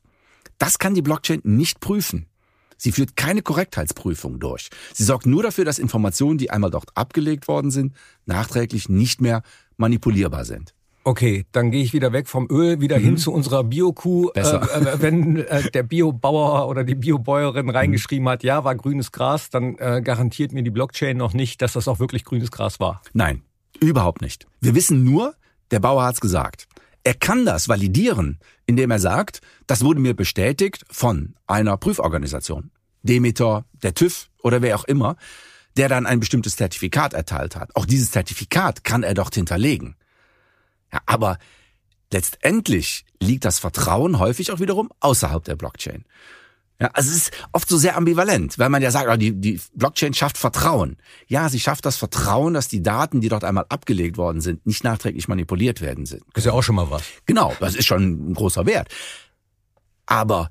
[0.57, 2.27] Das kann die Blockchain nicht prüfen.
[2.77, 4.69] Sie führt keine Korrektheitsprüfung durch.
[4.93, 9.43] Sie sorgt nur dafür, dass Informationen, die einmal dort abgelegt worden sind, nachträglich nicht mehr
[9.77, 10.73] manipulierbar sind.
[11.07, 13.03] Okay, dann gehe ich wieder weg vom Öl, wieder mhm.
[13.03, 14.31] hin zu unserer Bio-Kuh.
[14.33, 19.51] Äh, äh, wenn äh, der Biobauer oder die Biobäuerin reingeschrieben hat, ja, war grünes Gras,
[19.51, 23.03] dann äh, garantiert mir die Blockchain noch nicht, dass das auch wirklich grünes Gras war.
[23.13, 23.43] Nein,
[23.79, 24.47] überhaupt nicht.
[24.61, 25.35] Wir wissen nur,
[25.69, 26.67] der Bauer hat's gesagt.
[27.05, 32.71] Er kann das validieren, indem er sagt, das wurde mir bestätigt von einer Prüforganisation.
[33.03, 35.15] Demeter, der TÜV oder wer auch immer,
[35.77, 37.75] der dann ein bestimmtes Zertifikat erteilt hat.
[37.75, 39.95] Auch dieses Zertifikat kann er dort hinterlegen.
[40.91, 41.37] Ja, aber
[42.11, 46.05] letztendlich liegt das Vertrauen häufig auch wiederum außerhalb der Blockchain.
[46.79, 49.61] Ja, also es ist oft so sehr ambivalent, weil man ja sagt, oh, die, die
[49.75, 50.97] Blockchain schafft Vertrauen.
[51.27, 54.83] Ja, sie schafft das Vertrauen, dass die Daten, die dort einmal abgelegt worden sind, nicht
[54.83, 56.23] nachträglich manipuliert werden sind.
[56.33, 57.03] Das ist ja auch schon mal was.
[57.25, 58.89] Genau, das ist schon ein großer Wert.
[60.05, 60.49] Aber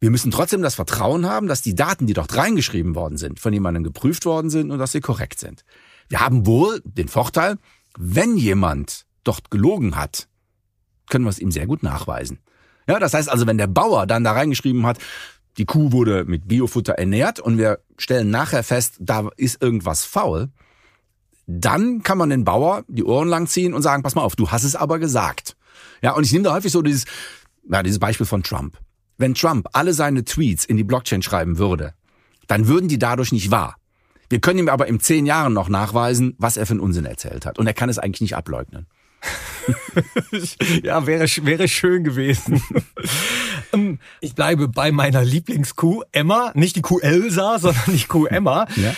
[0.00, 3.52] wir müssen trotzdem das Vertrauen haben, dass die Daten, die dort reingeschrieben worden sind, von
[3.52, 5.64] jemandem geprüft worden sind und dass sie korrekt sind.
[6.08, 7.58] Wir haben wohl den Vorteil,
[7.98, 10.28] wenn jemand dort gelogen hat,
[11.10, 12.38] können wir es ihm sehr gut nachweisen.
[12.88, 14.98] Ja, das heißt also, wenn der Bauer dann da reingeschrieben hat,
[15.58, 20.50] die Kuh wurde mit Biofutter ernährt und wir stellen nachher fest, da ist irgendwas faul,
[21.46, 24.50] dann kann man den Bauer die Ohren lang ziehen und sagen, pass mal auf, du
[24.50, 25.56] hast es aber gesagt.
[26.02, 27.04] Ja, und ich nehme da häufig so dieses,
[27.70, 28.78] ja, dieses Beispiel von Trump.
[29.16, 31.94] Wenn Trump alle seine Tweets in die Blockchain schreiben würde,
[32.48, 33.76] dann würden die dadurch nicht wahr.
[34.28, 37.46] Wir können ihm aber in zehn Jahren noch nachweisen, was er für einen Unsinn erzählt
[37.46, 37.58] hat.
[37.58, 38.86] Und er kann es eigentlich nicht ableugnen.
[40.82, 42.62] ja, wäre, wäre schön gewesen.
[44.20, 48.66] Ich bleibe bei meiner Lieblingskuh Emma, nicht die Kuh Elsa, sondern die Kuh Emma.
[48.76, 48.94] Ja.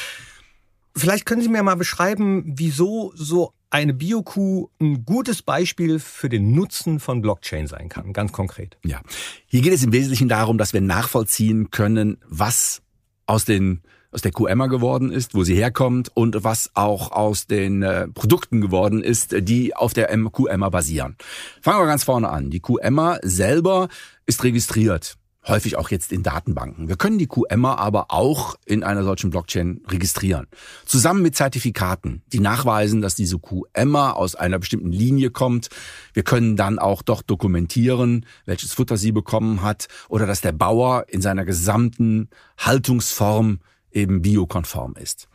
[0.97, 6.53] Vielleicht können Sie mir mal beschreiben, wieso so eine Biokuh ein gutes Beispiel für den
[6.53, 8.79] Nutzen von Blockchain sein kann, ganz konkret.
[8.85, 9.01] Ja,
[9.47, 12.83] hier geht es im Wesentlichen darum, dass wir nachvollziehen können, was
[13.27, 17.83] aus den aus der QMA geworden ist, wo sie herkommt und was auch aus den
[17.83, 21.17] äh, Produkten geworden ist, die auf der QMA basieren.
[21.61, 22.49] Fangen wir ganz vorne an.
[22.49, 23.89] Die QMA selber
[24.29, 26.89] ist registriert häufig auch jetzt in Datenbanken.
[26.89, 30.47] Wir können die QMA aber auch in einer solchen Blockchain registrieren.
[30.85, 35.69] Zusammen mit Zertifikaten, die nachweisen, dass diese QMA aus einer bestimmten Linie kommt.
[36.13, 41.07] Wir können dann auch doch dokumentieren, welches Futter sie bekommen hat oder dass der Bauer
[41.09, 43.61] in seiner gesamten Haltungsform
[43.91, 45.29] eben biokonform ist.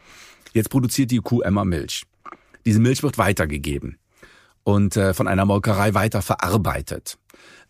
[0.53, 2.03] Jetzt produziert die Kuh Milch.
[2.65, 3.97] Diese Milch wird weitergegeben
[4.63, 7.17] und äh, von einer Molkerei weiter verarbeitet.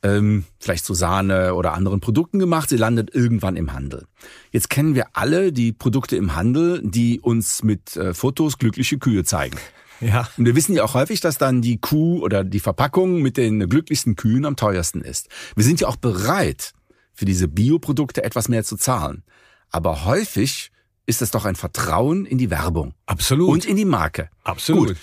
[0.04, 2.70] Ähm, vielleicht zu Sahne oder anderen Produkten gemacht.
[2.70, 4.06] Sie landet irgendwann im Handel.
[4.52, 9.24] Jetzt kennen wir alle die Produkte im Handel, die uns mit äh, Fotos glückliche Kühe
[9.24, 9.58] zeigen.
[10.02, 10.28] Ja.
[10.38, 13.70] Und wir wissen ja auch häufig, dass dann die Kuh oder die Verpackung mit den
[13.70, 15.30] glücklichsten Kühen am teuersten ist.
[15.56, 16.74] Wir sind ja auch bereit,
[17.14, 19.24] für diese Bioprodukte etwas mehr zu zahlen.
[19.70, 20.72] Aber häufig
[21.06, 22.94] ist es doch ein Vertrauen in die Werbung.
[23.06, 23.50] Absolut.
[23.50, 24.30] Und in die Marke.
[24.44, 24.90] Absolut.
[24.90, 24.98] Gut.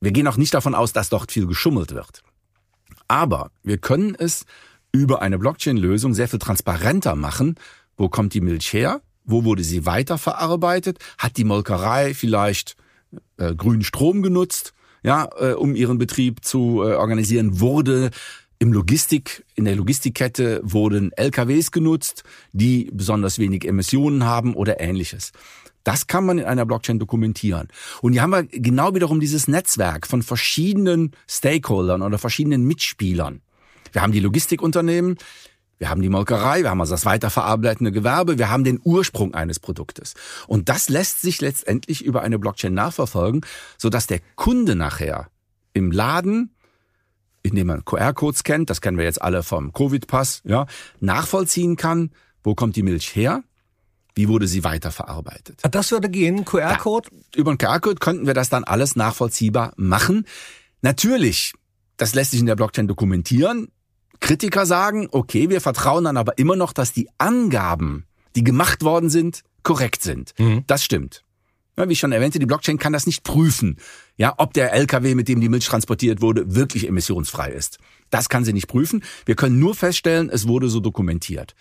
[0.00, 2.22] Wir gehen auch nicht davon aus, dass dort viel geschummelt wird.
[3.10, 4.46] Aber wir können es
[4.92, 7.56] über eine Blockchain-Lösung sehr viel transparenter machen.
[7.96, 9.00] Wo kommt die Milch her?
[9.24, 10.98] Wo wurde sie weiterverarbeitet?
[11.18, 12.76] Hat die Molkerei vielleicht
[13.36, 17.58] äh, grünen Strom genutzt, ja, äh, um ihren Betrieb zu äh, organisieren?
[17.58, 18.10] Wurde
[18.60, 25.32] im Logistik, in der Logistikkette wurden LKWs genutzt, die besonders wenig Emissionen haben oder ähnliches.
[25.84, 27.68] Das kann man in einer Blockchain dokumentieren.
[28.02, 33.40] Und hier haben wir genau wiederum dieses Netzwerk von verschiedenen Stakeholdern oder verschiedenen Mitspielern.
[33.92, 35.16] Wir haben die Logistikunternehmen,
[35.78, 39.58] wir haben die Molkerei, wir haben also das weiterverarbeitende Gewerbe, wir haben den Ursprung eines
[39.58, 40.14] Produktes.
[40.46, 43.40] Und das lässt sich letztendlich über eine Blockchain nachverfolgen,
[43.78, 45.30] sodass der Kunde nachher
[45.72, 46.54] im Laden,
[47.42, 50.66] indem man QR-Codes kennt, das kennen wir jetzt alle vom Covid-Pass, ja,
[51.00, 52.10] nachvollziehen kann,
[52.42, 53.42] wo kommt die Milch her,
[54.14, 55.60] wie wurde sie weiterverarbeitet.
[55.70, 57.10] Das würde gehen, QR-Code?
[57.34, 60.26] Über den QR-Code könnten wir das dann alles nachvollziehbar machen.
[60.82, 61.52] Natürlich,
[61.96, 63.68] das lässt sich in der Blockchain dokumentieren.
[64.20, 69.10] Kritiker sagen, okay, wir vertrauen dann aber immer noch, dass die Angaben, die gemacht worden
[69.10, 70.34] sind, korrekt sind.
[70.38, 70.64] Mhm.
[70.66, 71.24] Das stimmt.
[71.76, 73.78] Ja, wie ich schon erwähnte, die Blockchain kann das nicht prüfen,
[74.16, 77.78] ja, ob der LKW, mit dem die Milch transportiert wurde, wirklich emissionsfrei ist.
[78.10, 79.02] Das kann sie nicht prüfen.
[79.24, 81.54] Wir können nur feststellen, es wurde so dokumentiert.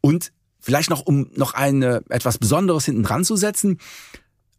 [0.00, 0.30] Und
[0.66, 3.78] vielleicht noch, um noch ein etwas Besonderes hinten dran zu setzen.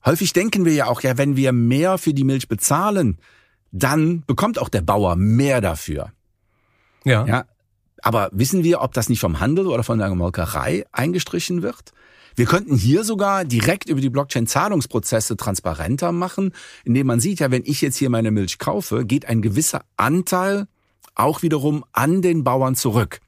[0.06, 3.17] Häufig denken wir ja auch, ja, wenn wir mehr für die Milch bezahlen,
[3.74, 6.13] dann bekommt auch der Bauer mehr dafür.
[7.04, 7.26] Ja.
[7.26, 7.46] ja.
[8.02, 11.91] Aber wissen wir, ob das nicht vom Handel oder von der Molkerei eingestrichen wird?
[12.36, 16.54] Wir könnten hier sogar direkt über die Blockchain Zahlungsprozesse transparenter machen,
[16.86, 20.67] indem man sieht, ja, wenn ich jetzt hier meine Milch kaufe, geht ein gewisser Anteil
[21.15, 23.20] auch wiederum an den Bauern zurück.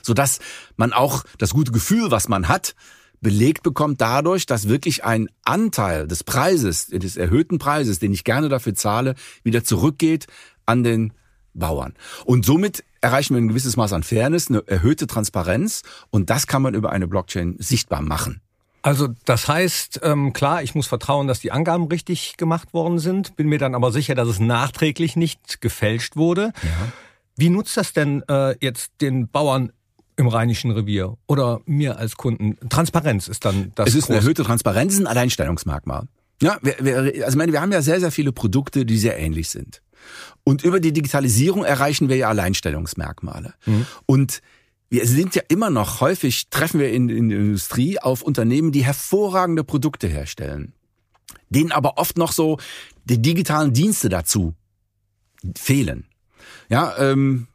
[0.00, 0.38] Sodass
[0.76, 2.74] man auch das gute Gefühl, was man hat,
[3.20, 8.48] belegt bekommt dadurch, dass wirklich ein Anteil des Preises, des erhöhten Preises, den ich gerne
[8.48, 10.26] dafür zahle, wieder zurückgeht
[10.66, 11.12] an den
[11.54, 11.94] Bauern.
[12.24, 16.62] Und somit erreichen wir ein gewisses Maß an Fairness, eine erhöhte Transparenz und das kann
[16.62, 18.40] man über eine Blockchain sichtbar machen.
[18.82, 23.36] Also das heißt, ähm, klar, ich muss vertrauen, dass die Angaben richtig gemacht worden sind,
[23.36, 26.52] bin mir dann aber sicher, dass es nachträglich nicht gefälscht wurde.
[26.62, 26.92] Ja.
[27.36, 29.72] Wie nutzt das denn äh, jetzt den Bauern
[30.16, 32.56] im Rheinischen Revier oder mir als Kunden?
[32.68, 33.88] Transparenz ist dann das.
[33.88, 36.06] Es ist eine erhöhte Transparenz, ist ein Alleinstellungsmerkmal.
[36.42, 39.48] Ja, wir, wir, also meine, wir haben ja sehr, sehr viele Produkte, die sehr ähnlich
[39.48, 39.80] sind.
[40.44, 43.54] Und über die Digitalisierung erreichen wir ja Alleinstellungsmerkmale.
[43.64, 43.86] Mhm.
[44.06, 44.42] Und
[44.90, 48.84] wir sind ja immer noch häufig, treffen wir in, in der Industrie auf Unternehmen, die
[48.84, 50.74] hervorragende Produkte herstellen,
[51.48, 52.58] denen aber oft noch so
[53.04, 54.54] die digitalen Dienste dazu
[55.56, 56.06] fehlen.
[56.68, 57.46] Ja, ähm,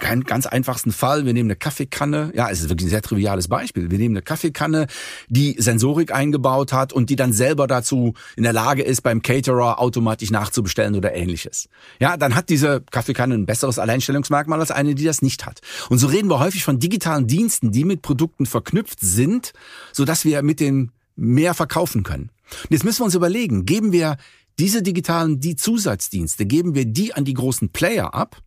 [0.00, 1.24] keinen ganz einfachsten Fall.
[1.26, 2.32] Wir nehmen eine Kaffeekanne.
[2.34, 3.90] Ja, es ist wirklich ein sehr triviales Beispiel.
[3.90, 4.86] Wir nehmen eine Kaffeekanne,
[5.28, 9.80] die Sensorik eingebaut hat und die dann selber dazu in der Lage ist, beim Caterer
[9.80, 11.68] automatisch nachzubestellen oder ähnliches.
[12.00, 15.60] Ja, dann hat diese Kaffeekanne ein besseres Alleinstellungsmerkmal als eine, die das nicht hat.
[15.88, 19.52] Und so reden wir häufig von digitalen Diensten, die mit Produkten verknüpft sind,
[19.92, 22.30] sodass wir mit den mehr verkaufen können.
[22.64, 24.16] Und jetzt müssen wir uns überlegen, geben wir
[24.58, 28.40] diese digitalen, die Zusatzdienste, geben wir die an die großen Player ab,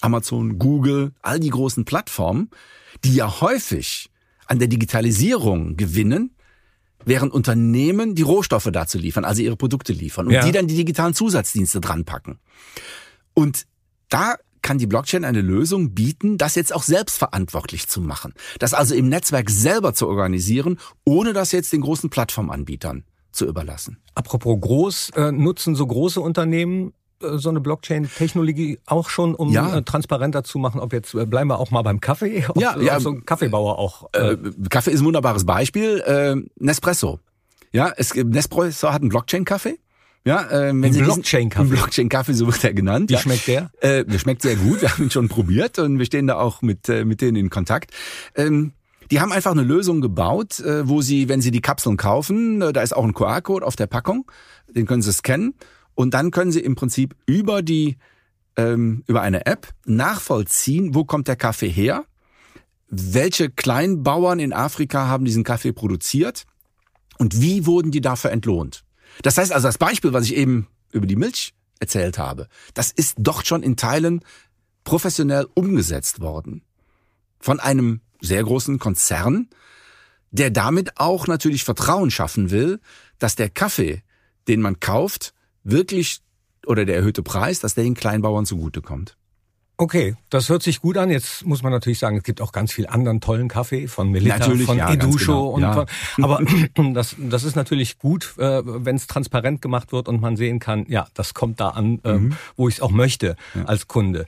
[0.00, 2.50] Amazon, Google, all die großen Plattformen,
[3.04, 4.10] die ja häufig
[4.46, 6.34] an der Digitalisierung gewinnen,
[7.04, 10.44] während Unternehmen die Rohstoffe dazu liefern, also ihre Produkte liefern und ja.
[10.44, 12.38] die dann die digitalen Zusatzdienste dran packen.
[13.34, 13.66] Und
[14.08, 18.34] da kann die Blockchain eine Lösung bieten, das jetzt auch selbstverantwortlich zu machen.
[18.58, 23.98] Das also im Netzwerk selber zu organisieren, ohne das jetzt den großen Plattformanbietern zu überlassen.
[24.14, 29.78] Apropos groß, äh, nutzen so große Unternehmen so eine Blockchain-Technologie auch schon, um ja.
[29.78, 32.78] Äh, transparenter zu machen, ob jetzt, äh, bleiben wir auch mal beim Kaffee, ob, ja,
[32.78, 33.00] ja.
[33.00, 34.08] so ein Kaffeebauer auch.
[34.12, 34.36] Äh,
[34.70, 36.00] Kaffee ist ein wunderbares Beispiel.
[36.00, 37.20] Äh, Nespresso.
[37.72, 39.78] Ja, es, Nespresso hat einen Blockchain-Kaffee.
[40.24, 41.68] Ja, äh, wenn ein Blockchain-Kaffee.
[41.68, 43.10] Blockchain-Kaffee, so wird er genannt.
[43.10, 43.20] Wie ja.
[43.20, 43.70] schmeckt der?
[43.80, 44.82] Äh, der schmeckt sehr gut.
[44.82, 47.50] Wir haben ihn schon probiert und wir stehen da auch mit, äh, mit denen in
[47.50, 47.92] Kontakt.
[48.34, 48.72] Ähm,
[49.10, 52.72] die haben einfach eine Lösung gebaut, äh, wo sie, wenn sie die Kapseln kaufen, äh,
[52.72, 54.30] da ist auch ein QR-Code auf der Packung,
[54.68, 55.54] den können sie scannen
[55.98, 57.96] und dann können Sie im Prinzip über die
[58.56, 62.04] ähm, über eine App nachvollziehen, wo kommt der Kaffee her,
[62.88, 66.44] welche Kleinbauern in Afrika haben diesen Kaffee produziert
[67.18, 68.84] und wie wurden die dafür entlohnt.
[69.22, 73.16] Das heißt also, das Beispiel, was ich eben über die Milch erzählt habe, das ist
[73.18, 74.20] doch schon in Teilen
[74.84, 76.62] professionell umgesetzt worden.
[77.40, 79.48] Von einem sehr großen Konzern,
[80.30, 82.78] der damit auch natürlich Vertrauen schaffen will,
[83.18, 84.04] dass der Kaffee,
[84.46, 85.34] den man kauft,
[85.70, 86.20] wirklich
[86.66, 89.16] oder der erhöhte Preis, dass der den Kleinbauern zugutekommt.
[89.80, 91.08] Okay, das hört sich gut an.
[91.08, 94.38] Jetzt muss man natürlich sagen, es gibt auch ganz viel anderen tollen Kaffee von Melita,
[94.38, 95.86] natürlich, von ja, Edusho genau, und ja.
[96.20, 96.42] aber
[96.94, 100.84] das, das ist natürlich gut, äh, wenn es transparent gemacht wird und man sehen kann,
[100.88, 102.36] ja, das kommt da an, äh, mhm.
[102.56, 103.66] wo ich es auch möchte ja.
[103.66, 104.26] als Kunde.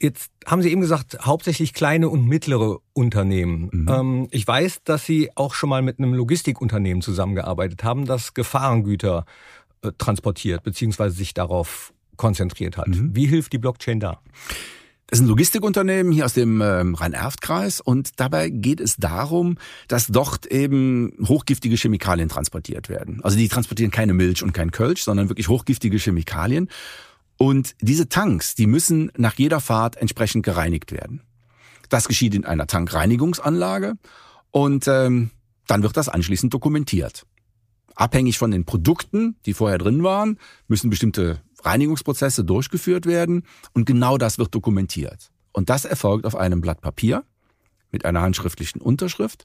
[0.00, 3.68] Jetzt haben Sie eben gesagt, hauptsächlich kleine und mittlere Unternehmen.
[3.70, 3.88] Mhm.
[3.88, 9.26] Ähm, ich weiß, dass Sie auch schon mal mit einem Logistikunternehmen zusammengearbeitet haben, das Gefahrengüter
[9.98, 12.88] transportiert beziehungsweise sich darauf konzentriert hat.
[12.88, 13.14] Mhm.
[13.14, 14.20] Wie hilft die Blockchain da?
[15.08, 20.06] Das ist ein Logistikunternehmen hier aus dem ähm, Rhein-Erft-Kreis und dabei geht es darum, dass
[20.06, 23.20] dort eben hochgiftige Chemikalien transportiert werden.
[23.22, 26.70] Also die transportieren keine Milch und kein Kölsch, sondern wirklich hochgiftige Chemikalien.
[27.36, 31.20] Und diese Tanks, die müssen nach jeder Fahrt entsprechend gereinigt werden.
[31.90, 33.94] Das geschieht in einer Tankreinigungsanlage
[34.50, 35.30] und ähm,
[35.66, 37.26] dann wird das anschließend dokumentiert
[37.94, 44.18] abhängig von den Produkten, die vorher drin waren, müssen bestimmte Reinigungsprozesse durchgeführt werden und genau
[44.18, 45.30] das wird dokumentiert.
[45.52, 47.24] Und das erfolgt auf einem Blatt Papier
[47.90, 49.44] mit einer handschriftlichen Unterschrift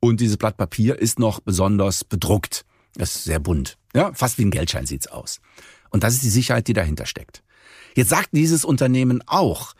[0.00, 2.64] und dieses Blatt Papier ist noch besonders bedruckt.
[2.94, 3.76] Das ist sehr bunt.
[3.94, 5.40] Ja, fast wie ein Geldschein sieht's aus.
[5.90, 7.42] Und das ist die Sicherheit, die dahinter steckt.
[7.94, 9.74] Jetzt sagt dieses Unternehmen auch,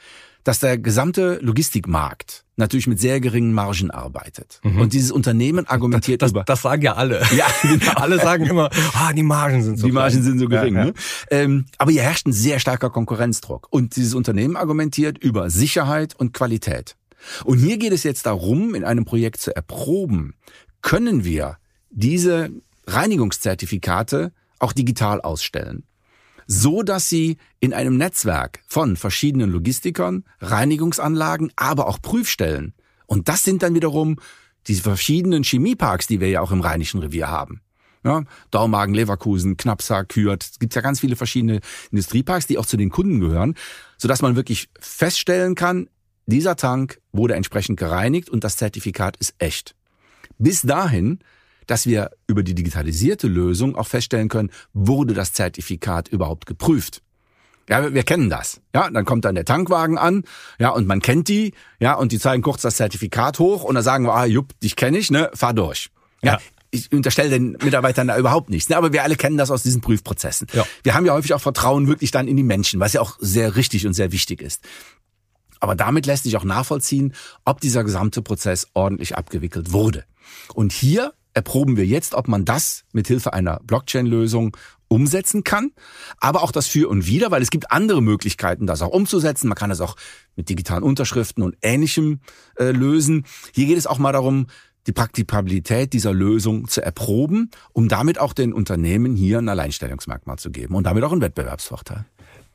[0.44, 4.60] dass der gesamte Logistikmarkt natürlich mit sehr geringen Margen arbeitet.
[4.62, 4.80] Mhm.
[4.80, 6.44] Und dieses Unternehmen argumentiert das, über.
[6.44, 7.22] Das sagen ja alle.
[7.36, 7.92] Ja, genau.
[7.92, 10.24] alle sagen immer, ah, die Margen sind so Die Margen klein.
[10.24, 10.74] sind so gering.
[10.74, 10.86] Ja, ja.
[10.86, 10.94] Ne?
[11.30, 13.68] Ähm, aber hier herrscht ein sehr starker Konkurrenzdruck.
[13.70, 16.96] Und dieses Unternehmen argumentiert über Sicherheit und Qualität.
[17.44, 20.34] Und hier geht es jetzt darum, in einem Projekt zu erproben,
[20.82, 21.58] können wir
[21.90, 22.50] diese
[22.86, 25.84] Reinigungszertifikate auch digital ausstellen
[26.52, 32.74] so dass sie in einem Netzwerk von verschiedenen Logistikern, Reinigungsanlagen, aber auch Prüfstellen.
[33.06, 34.16] Und das sind dann wiederum
[34.66, 37.60] diese verschiedenen Chemieparks, die wir ja auch im Rheinischen Revier haben.
[38.02, 40.42] Ja, Daumagen, Leverkusen, Knapsack, Kürt.
[40.42, 41.60] Es gibt ja ganz viele verschiedene
[41.92, 43.54] Industrieparks, die auch zu den Kunden gehören,
[43.96, 45.88] sodass man wirklich feststellen kann,
[46.26, 49.76] dieser Tank wurde entsprechend gereinigt und das Zertifikat ist echt.
[50.38, 51.20] Bis dahin
[51.70, 57.02] dass wir über die digitalisierte Lösung auch feststellen können, wurde das Zertifikat überhaupt geprüft.
[57.68, 58.60] Ja, wir kennen das.
[58.74, 60.24] Ja, dann kommt dann der Tankwagen an,
[60.58, 63.84] ja, und man kennt die, ja, und die zeigen kurz das Zertifikat hoch und dann
[63.84, 65.90] sagen wir, ah, jupp, dich kenne ich, ne, fahr durch.
[66.22, 66.32] Ja.
[66.32, 66.38] ja.
[66.72, 69.80] Ich unterstelle den Mitarbeitern da überhaupt nichts, ne, aber wir alle kennen das aus diesen
[69.80, 70.48] Prüfprozessen.
[70.52, 70.66] Ja.
[70.82, 73.54] Wir haben ja häufig auch Vertrauen wirklich dann in die Menschen, was ja auch sehr
[73.54, 74.64] richtig und sehr wichtig ist.
[75.60, 80.04] Aber damit lässt sich auch nachvollziehen, ob dieser gesamte Prozess ordentlich abgewickelt wurde.
[80.54, 84.56] Und hier erproben wir jetzt, ob man das mit Hilfe einer Blockchain-Lösung
[84.88, 85.70] umsetzen kann,
[86.18, 89.48] aber auch das Für und Wider, weil es gibt andere Möglichkeiten, das auch umzusetzen.
[89.48, 89.96] Man kann das auch
[90.34, 92.20] mit digitalen Unterschriften und Ähnlichem
[92.56, 93.24] äh, lösen.
[93.54, 94.48] Hier geht es auch mal darum,
[94.86, 100.50] die Praktikabilität dieser Lösung zu erproben, um damit auch den Unternehmen hier ein Alleinstellungsmerkmal zu
[100.50, 102.06] geben und damit auch einen Wettbewerbsvorteil.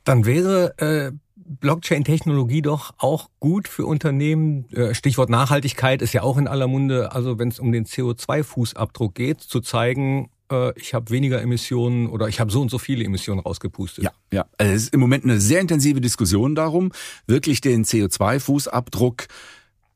[0.04, 1.12] Dann wäre äh,
[1.48, 4.68] Blockchain-Technologie doch auch gut für Unternehmen.
[4.72, 7.12] Äh, Stichwort Nachhaltigkeit ist ja auch in aller Munde.
[7.12, 12.28] Also wenn es um den CO2-Fußabdruck geht, zu zeigen, äh, ich habe weniger Emissionen oder
[12.28, 14.04] ich habe so und so viele Emissionen rausgepustet.
[14.04, 14.46] Ja, ja.
[14.58, 16.92] Also es ist im Moment eine sehr intensive Diskussion darum,
[17.26, 19.26] wirklich den CO2-Fußabdruck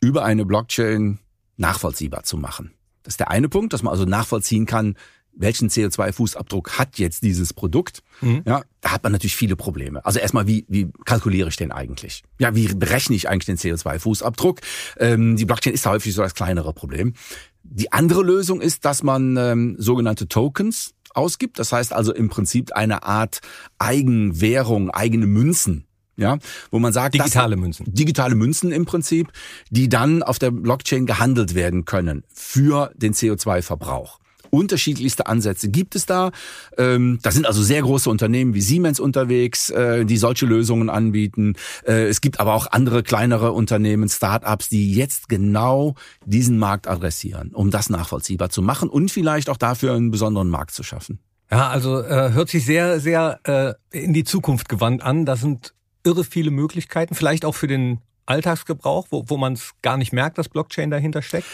[0.00, 1.18] über eine Blockchain
[1.56, 2.72] nachvollziehbar zu machen.
[3.02, 4.96] Das ist der eine Punkt, dass man also nachvollziehen kann,
[5.34, 8.02] welchen CO2-Fußabdruck hat jetzt dieses Produkt?
[8.20, 8.42] Mhm.
[8.46, 10.04] Ja, da hat man natürlich viele Probleme.
[10.04, 12.22] Also erstmal, wie, wie kalkuliere ich den eigentlich?
[12.38, 14.60] Ja, wie berechne ich eigentlich den CO2-Fußabdruck?
[14.98, 17.14] Ähm, die Blockchain ist da häufig so das kleinere Problem.
[17.62, 21.58] Die andere Lösung ist, dass man ähm, sogenannte Tokens ausgibt.
[21.58, 23.40] Das heißt also im Prinzip eine Art
[23.78, 25.86] Eigenwährung, eigene Münzen
[26.20, 26.38] ja,
[26.70, 27.86] wo man sagt, digitale Münzen.
[27.88, 29.32] Digitale Münzen im Prinzip,
[29.70, 34.20] die dann auf der Blockchain gehandelt werden können für den CO2-Verbrauch.
[34.50, 36.30] Unterschiedlichste Ansätze gibt es da.
[36.76, 41.54] Ähm, da sind also sehr große Unternehmen wie Siemens unterwegs, äh, die solche Lösungen anbieten.
[41.86, 47.50] Äh, es gibt aber auch andere kleinere Unternehmen, Start-ups, die jetzt genau diesen Markt adressieren,
[47.54, 51.18] um das nachvollziehbar zu machen und vielleicht auch dafür einen besonderen Markt zu schaffen.
[51.50, 55.26] Ja, also äh, hört sich sehr, sehr äh, in die Zukunft gewandt an.
[55.26, 59.96] Da sind irre viele Möglichkeiten, vielleicht auch für den Alltagsgebrauch, wo, wo man es gar
[59.96, 61.46] nicht merkt, dass Blockchain dahinter steckt?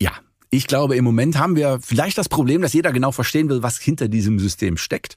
[0.00, 0.12] Ja,
[0.50, 3.78] ich glaube, im Moment haben wir vielleicht das Problem, dass jeder genau verstehen will, was
[3.78, 5.16] hinter diesem System steckt.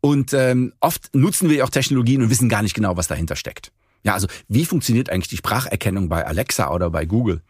[0.00, 3.72] Und ähm, oft nutzen wir auch Technologien und wissen gar nicht genau, was dahinter steckt.
[4.04, 7.42] Ja, also wie funktioniert eigentlich die Spracherkennung bei Alexa oder bei Google?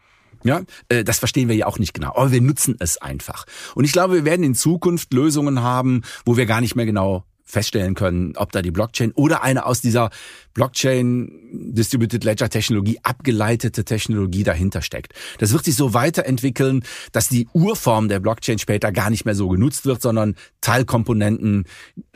[0.43, 3.45] Ja, äh, das verstehen wir ja auch nicht genau, aber wir nutzen es einfach.
[3.75, 7.25] Und ich glaube, wir werden in Zukunft Lösungen haben, wo wir gar nicht mehr genau
[7.49, 10.11] feststellen können, ob da die Blockchain oder eine aus dieser
[10.53, 15.13] Blockchain Distributed Ledger Technologie abgeleitete Technologie dahinter steckt.
[15.39, 19.49] Das wird sich so weiterentwickeln, dass die Urform der Blockchain später gar nicht mehr so
[19.49, 21.65] genutzt wird, sondern Teilkomponenten,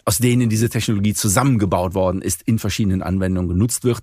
[0.05, 4.01] aus denen diese Technologie zusammengebaut worden ist, in verschiedenen Anwendungen genutzt wird.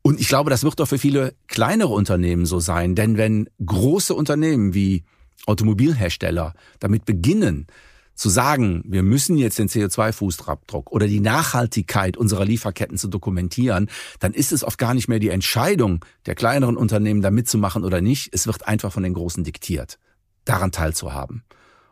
[0.00, 4.14] Und ich glaube, das wird auch für viele kleinere Unternehmen so sein, denn wenn große
[4.14, 5.04] Unternehmen wie
[5.44, 7.66] Automobilhersteller damit beginnen,
[8.14, 14.32] zu sagen, wir müssen jetzt den CO2-Fußabdruck oder die Nachhaltigkeit unserer Lieferketten zu dokumentieren, dann
[14.32, 18.30] ist es oft gar nicht mehr die Entscheidung der kleineren Unternehmen, da mitzumachen oder nicht.
[18.32, 19.98] Es wird einfach von den Großen diktiert,
[20.44, 21.44] daran teilzuhaben.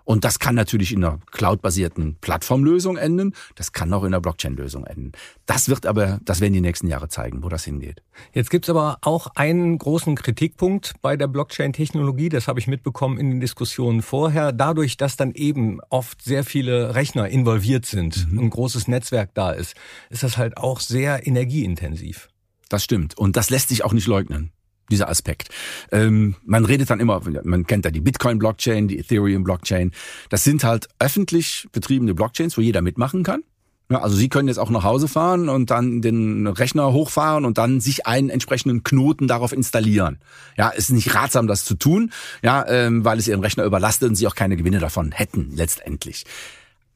[0.08, 3.34] Und das kann natürlich in einer cloud-basierten Plattformlösung enden.
[3.56, 5.12] Das kann auch in einer Blockchain-Lösung enden.
[5.44, 8.02] Das wird aber, das werden die nächsten Jahre zeigen, wo das hingeht.
[8.32, 12.30] Jetzt gibt's aber auch einen großen Kritikpunkt bei der Blockchain-Technologie.
[12.30, 14.52] Das habe ich mitbekommen in den Diskussionen vorher.
[14.52, 18.38] Dadurch, dass dann eben oft sehr viele Rechner involviert sind, mhm.
[18.38, 19.74] ein großes Netzwerk da ist,
[20.08, 22.30] ist das halt auch sehr energieintensiv.
[22.70, 23.18] Das stimmt.
[23.18, 24.52] Und das lässt sich auch nicht leugnen
[24.90, 25.48] dieser Aspekt.
[25.92, 29.92] Ähm, man redet dann immer, man kennt da die Bitcoin-Blockchain, die Ethereum-Blockchain.
[30.28, 33.42] Das sind halt öffentlich betriebene Blockchains, wo jeder mitmachen kann.
[33.90, 37.56] Ja, also Sie können jetzt auch nach Hause fahren und dann den Rechner hochfahren und
[37.56, 40.18] dann sich einen entsprechenden Knoten darauf installieren.
[40.58, 42.12] Ja, ist nicht ratsam, das zu tun,
[42.42, 46.24] ja, ähm, weil es Ihren Rechner überlastet und Sie auch keine Gewinne davon hätten letztendlich.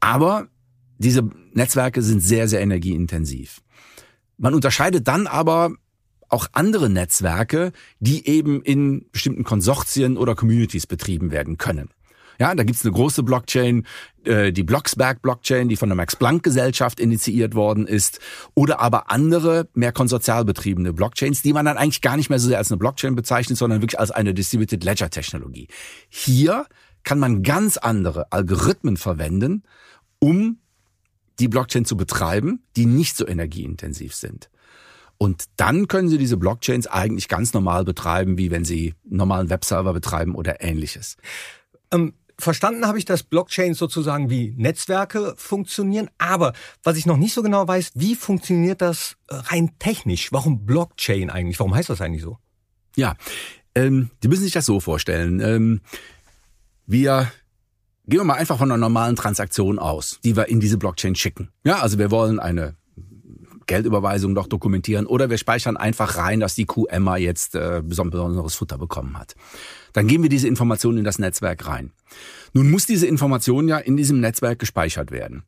[0.01, 0.49] Aber
[0.99, 3.63] diese Netzwerke sind sehr, sehr energieintensiv.
[4.37, 5.73] Man unterscheidet dann aber
[6.33, 11.91] auch andere Netzwerke, die eben in bestimmten Konsortien oder Communities betrieben werden können.
[12.39, 13.87] Ja, da gibt's eine große Blockchain,
[14.25, 18.21] äh, die Blocksberg-Blockchain, die von der Max-Planck-Gesellschaft initiiert worden ist,
[18.55, 22.49] oder aber andere, mehr konsortial betriebene Blockchains, die man dann eigentlich gar nicht mehr so
[22.49, 25.69] sehr als eine Blockchain bezeichnet, sondern wirklich als eine Distributed Ledger-Technologie.
[26.09, 26.67] Hier
[27.05, 29.65] kann man ganz andere Algorithmen verwenden,
[30.19, 30.59] um
[31.39, 34.49] die Blockchain zu betreiben, die nicht so energieintensiv sind.
[35.23, 39.93] Und dann können Sie diese Blockchains eigentlich ganz normal betreiben, wie wenn Sie normalen Webserver
[39.93, 41.17] betreiben oder ähnliches.
[41.93, 46.11] Ähm, verstanden habe ich, dass Blockchains sozusagen wie Netzwerke funktionieren.
[46.19, 50.33] Aber was ich noch nicht so genau weiß, wie funktioniert das rein technisch?
[50.33, 51.61] Warum Blockchain eigentlich?
[51.61, 52.39] Warum heißt das eigentlich so?
[52.97, 53.15] Ja,
[53.77, 55.39] ähm, die müssen sich das so vorstellen.
[55.39, 55.83] Ähm,
[56.85, 57.31] wir
[58.09, 61.51] gehen wir mal einfach von einer normalen Transaktion aus, die wir in diese Blockchain schicken.
[61.63, 62.75] Ja, also wir wollen eine
[63.73, 68.55] Geldüberweisung doch dokumentieren oder wir speichern einfach rein, dass die Kuh Emma jetzt äh, besonderes
[68.55, 69.35] Futter bekommen hat.
[69.95, 71.93] Dann geben wir diese Information in das Netzwerk rein.
[72.53, 75.45] Nun muss diese Information ja in diesem Netzwerk gespeichert werden.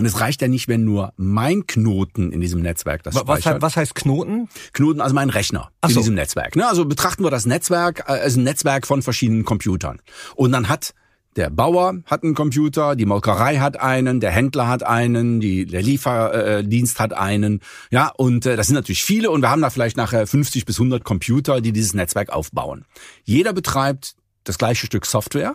[0.00, 3.62] Und es reicht ja nicht, wenn nur mein Knoten in diesem Netzwerk das was, speichert.
[3.62, 4.48] Was heißt Knoten?
[4.72, 6.00] Knoten, also mein Rechner Ach in so.
[6.00, 6.56] diesem Netzwerk.
[6.56, 6.66] Ne?
[6.66, 10.00] Also betrachten wir das Netzwerk äh, als ein Netzwerk von verschiedenen Computern.
[10.34, 10.92] Und dann hat
[11.36, 15.82] der Bauer hat einen Computer, die Molkerei hat einen, der Händler hat einen, die, der
[15.82, 17.60] Lieferdienst hat einen.
[17.90, 20.78] Ja, und äh, das sind natürlich viele und wir haben da vielleicht nachher 50 bis
[20.78, 22.84] 100 Computer, die dieses Netzwerk aufbauen.
[23.24, 25.54] Jeder betreibt das gleiche Stück Software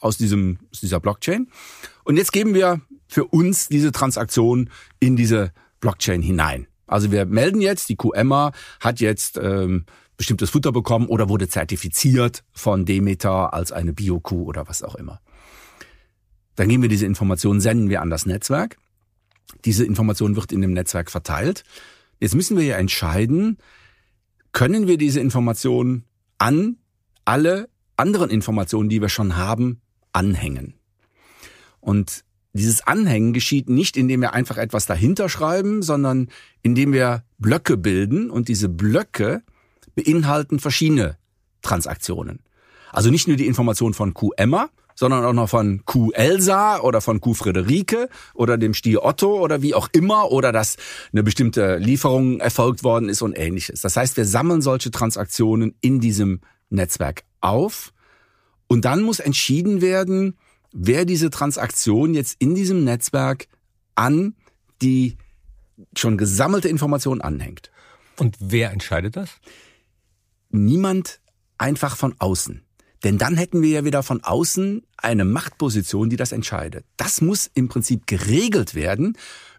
[0.00, 1.48] aus, diesem, aus dieser Blockchain.
[2.04, 6.66] Und jetzt geben wir für uns diese Transaktion in diese Blockchain hinein.
[6.86, 9.84] Also wir melden jetzt, die QMA hat jetzt ähm,
[10.16, 15.20] bestimmtes Futter bekommen oder wurde zertifiziert von Demeter als eine Bio-Kuh oder was auch immer.
[16.56, 18.76] Dann geben wir diese Information, senden wir an das Netzwerk.
[19.64, 21.64] Diese Information wird in dem Netzwerk verteilt.
[22.20, 23.58] Jetzt müssen wir ja entscheiden,
[24.52, 26.04] können wir diese Information
[26.38, 26.76] an
[27.24, 29.80] alle anderen Informationen, die wir schon haben,
[30.12, 30.74] anhängen.
[31.80, 36.28] Und dieses Anhängen geschieht nicht, indem wir einfach etwas dahinter schreiben, sondern
[36.62, 39.42] indem wir Blöcke bilden und diese Blöcke
[39.94, 41.16] beinhalten verschiedene
[41.62, 42.40] Transaktionen.
[42.92, 47.00] Also nicht nur die Information von Q Emma, sondern auch noch von Q Elsa oder
[47.00, 50.76] von Q Friederike oder dem Stier Otto oder wie auch immer oder dass
[51.12, 53.80] eine bestimmte Lieferung erfolgt worden ist und ähnliches.
[53.80, 56.40] Das heißt, wir sammeln solche Transaktionen in diesem
[56.70, 57.92] Netzwerk auf
[58.68, 60.38] und dann muss entschieden werden,
[60.72, 63.48] wer diese Transaktion jetzt in diesem Netzwerk
[63.94, 64.34] an
[64.82, 65.16] die
[65.96, 67.70] schon gesammelte Information anhängt.
[68.16, 69.30] Und wer entscheidet das?
[70.54, 71.20] Niemand
[71.58, 72.62] einfach von außen.
[73.02, 76.86] Denn dann hätten wir ja wieder von außen eine Machtposition, die das entscheidet.
[76.96, 79.18] Das muss im Prinzip geregelt werden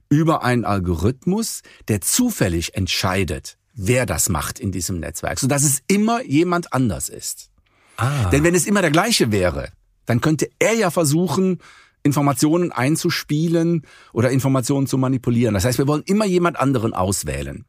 [0.09, 6.23] über einen Algorithmus, der zufällig entscheidet, wer das macht in diesem Netzwerk, sodass es immer
[6.23, 7.49] jemand anders ist.
[7.97, 8.29] Ah.
[8.29, 9.71] Denn wenn es immer der gleiche wäre,
[10.05, 11.59] dann könnte er ja versuchen,
[12.03, 13.81] Informationen einzuspielen
[14.13, 15.55] oder Informationen zu manipulieren.
[15.55, 17.65] Das heißt, wir wollen immer jemand anderen auswählen,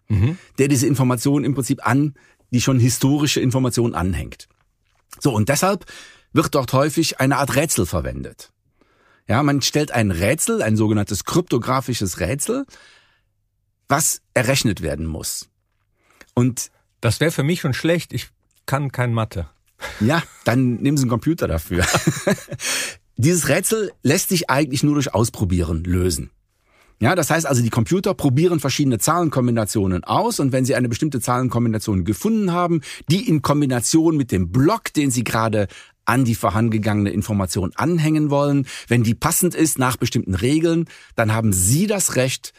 [0.58, 2.14] der diese Informationen im Prinzip an
[2.51, 4.49] die schon historische Information anhängt.
[5.20, 5.84] So, und deshalb
[6.32, 8.53] wird dort häufig eine Art Rätsel verwendet.
[9.28, 12.64] Ja, man stellt ein Rätsel, ein sogenanntes kryptografisches Rätsel,
[13.88, 15.49] was errechnet werden muss.
[16.34, 16.70] Und
[17.01, 18.12] Das wäre für mich schon schlecht.
[18.12, 18.28] Ich
[18.64, 19.49] kann kein Mathe.
[20.01, 21.86] ja, dann nehmen Sie einen Computer dafür.
[23.16, 26.30] Dieses Rätsel lässt sich eigentlich nur durch Ausprobieren lösen.
[26.99, 31.20] Ja, das heißt also, die Computer probieren verschiedene Zahlenkombinationen aus und wenn sie eine bestimmte
[31.20, 32.80] Zahlenkombination gefunden haben,
[33.11, 35.68] die in Kombination mit dem Block, den sie gerade
[36.07, 40.86] an die vorangegangene Information anhängen wollen, wenn die passend ist nach bestimmten Regeln,
[41.16, 42.55] dann haben sie das Recht,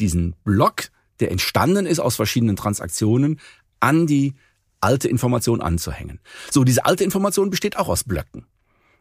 [0.00, 0.84] diesen Block,
[1.20, 3.40] der entstanden ist aus verschiedenen Transaktionen,
[3.80, 4.34] an die
[4.80, 6.20] alte Information anzuhängen.
[6.50, 8.46] So, diese alte Information besteht auch aus Blöcken.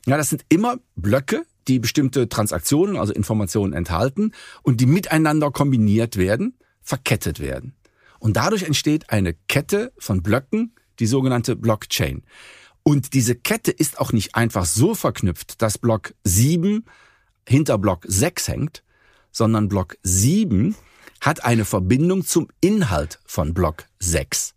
[0.06, 4.32] Ja, das sind immer Blöcke, die bestimmte Transaktionen, also Informationen enthalten
[4.64, 7.74] und die miteinander kombiniert werden, verkettet werden.
[8.20, 12.24] Und dadurch entsteht eine Kette von Blöcken, die sogenannte Blockchain.
[12.84, 16.86] Und diese Kette ist auch nicht einfach so verknüpft, dass Block 7
[17.48, 18.84] hinter Block 6 hängt,
[19.32, 20.76] sondern Block 7
[21.20, 24.54] hat eine Verbindung zum Inhalt von Block 6.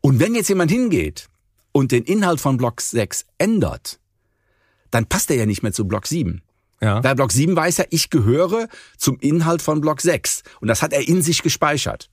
[0.00, 1.28] Und wenn jetzt jemand hingeht
[1.72, 3.99] und den Inhalt von Block 6 ändert,
[4.90, 6.42] dann passt er ja nicht mehr zu Block 7,
[6.80, 7.02] Ja.
[7.04, 10.42] Weil Block 7 weiß ja, ich gehöre zum Inhalt von Block 6.
[10.60, 12.10] Und das hat er in sich gespeichert.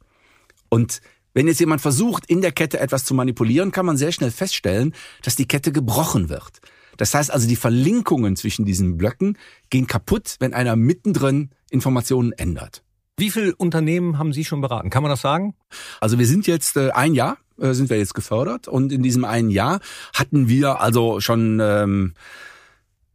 [0.70, 1.02] Und
[1.34, 4.94] wenn jetzt jemand versucht, in der Kette etwas zu manipulieren, kann man sehr schnell feststellen,
[5.24, 6.60] dass die Kette gebrochen wird.
[6.98, 9.38] Das heißt also, die Verlinkungen zwischen diesen Blöcken
[9.70, 12.84] gehen kaputt, wenn einer mittendrin Informationen ändert.
[13.18, 14.90] Wie viele Unternehmen haben Sie schon beraten?
[14.90, 15.56] Kann man das sagen?
[16.02, 19.26] Also wir sind jetzt äh, ein Jahr äh, sind wir jetzt gefördert und in diesem
[19.26, 19.80] einen Jahr
[20.14, 22.14] hatten wir also schon ähm,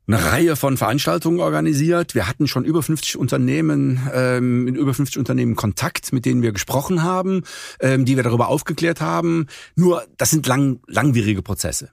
[0.06, 2.14] eine Reihe von Veranstaltungen organisiert.
[2.14, 6.52] Wir hatten schon über 50 Unternehmen, ähm, in über 50 Unternehmen Kontakt, mit denen wir
[6.52, 7.42] gesprochen haben,
[7.80, 9.46] ähm, die wir darüber aufgeklärt haben.
[9.76, 11.90] Nur, das sind lang, langwierige Prozesse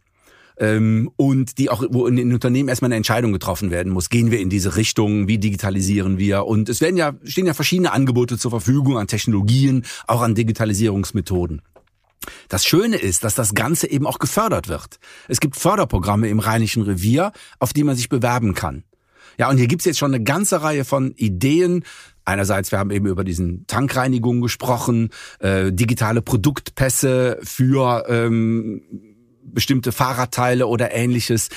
[0.59, 4.09] ähm, und die auch, wo in den Unternehmen erstmal eine Entscheidung getroffen werden muss.
[4.09, 5.27] Gehen wir in diese Richtung?
[5.27, 6.45] Wie digitalisieren wir?
[6.45, 11.61] Und es werden ja, stehen ja verschiedene Angebote zur Verfügung an Technologien, auch an Digitalisierungsmethoden.
[12.47, 14.99] Das Schöne ist, dass das Ganze eben auch gefördert wird.
[15.27, 18.83] Es gibt Förderprogramme im Rheinischen Revier, auf die man sich bewerben kann.
[19.37, 21.85] Ja, und hier gibt's jetzt schon eine ganze Reihe von Ideen.
[22.25, 28.81] Einerseits, wir haben eben über diesen Tankreinigung gesprochen, äh, digitale Produktpässe für ähm,
[29.41, 31.49] bestimmte Fahrradteile oder ähnliches.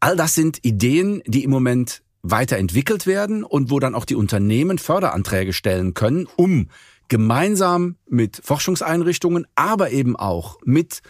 [0.00, 4.78] All das sind Ideen, die im Moment weiterentwickelt werden und wo dann auch die Unternehmen
[4.78, 6.68] Förderanträge stellen können, um
[7.08, 11.00] gemeinsam mit Forschungseinrichtungen, aber eben auch mit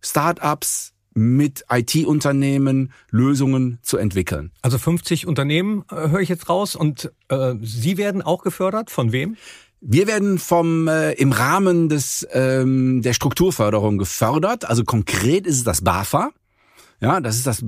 [0.00, 4.50] Start-ups, mit IT-Unternehmen Lösungen zu entwickeln.
[4.62, 8.90] Also 50 Unternehmen äh, höre ich jetzt raus und äh, Sie werden auch gefördert.
[8.90, 9.36] Von wem?
[9.80, 14.64] Wir werden vom äh, im Rahmen des ähm, der Strukturförderung gefördert.
[14.64, 16.30] Also konkret ist es das BAFA.
[17.00, 17.62] Ja, das ist das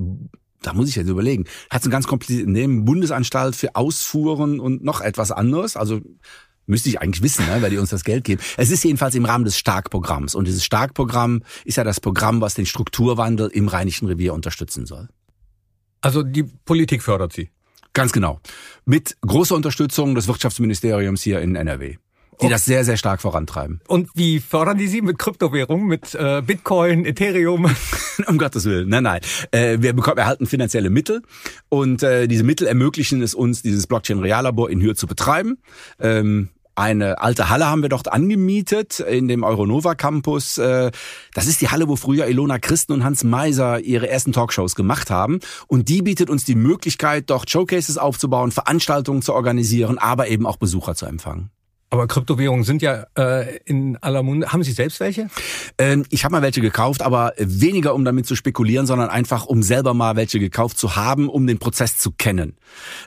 [0.62, 1.45] da muss ich jetzt überlegen.
[1.71, 5.77] Hat ein ganz kompliziertes Namen, Bundesanstalt für Ausfuhren und noch etwas anderes.
[5.77, 6.01] Also
[6.67, 8.43] müsste ich eigentlich wissen, ne, weil die uns das Geld geben.
[8.57, 10.35] Es ist jedenfalls im Rahmen des Starkprogramms.
[10.35, 15.09] Und dieses Starkprogramm ist ja das Programm, was den Strukturwandel im Rheinischen Revier unterstützen soll.
[16.01, 17.51] Also die Politik fördert sie.
[17.93, 18.41] Ganz genau.
[18.85, 21.97] Mit großer Unterstützung des Wirtschaftsministeriums hier in NRW
[22.43, 23.81] die das sehr, sehr stark vorantreiben.
[23.87, 27.71] Und wie fördern die sie mit Kryptowährungen, mit äh, Bitcoin, Ethereum?
[28.27, 29.21] um Gottes Willen, nein, nein.
[29.51, 31.23] Äh, wir bekommen, erhalten finanzielle Mittel
[31.69, 35.59] und äh, diese Mittel ermöglichen es uns, dieses Blockchain-Reallabor in Höhe zu betreiben.
[35.99, 40.59] Ähm, eine alte Halle haben wir dort angemietet in dem Euronova Campus.
[40.59, 40.91] Äh,
[41.35, 45.11] das ist die Halle, wo früher Ilona Christen und Hans Meiser ihre ersten Talkshows gemacht
[45.11, 45.41] haben.
[45.66, 50.57] Und die bietet uns die Möglichkeit, dort Showcases aufzubauen, Veranstaltungen zu organisieren, aber eben auch
[50.57, 51.51] Besucher zu empfangen.
[51.89, 54.53] Aber Kryptowährungen sind ja äh, in aller Munde.
[54.53, 55.28] Haben Sie selbst welche?
[55.78, 59.62] Ähm, ich habe mal welche gekauft, aber weniger um damit zu spekulieren, sondern einfach um
[59.62, 62.57] selber mal welche gekauft zu haben, um den Prozess zu kennen.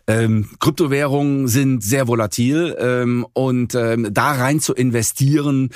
[0.08, 5.72] Ähm, Kryptowährungen sind sehr volatil ähm, und ähm, da rein zu investieren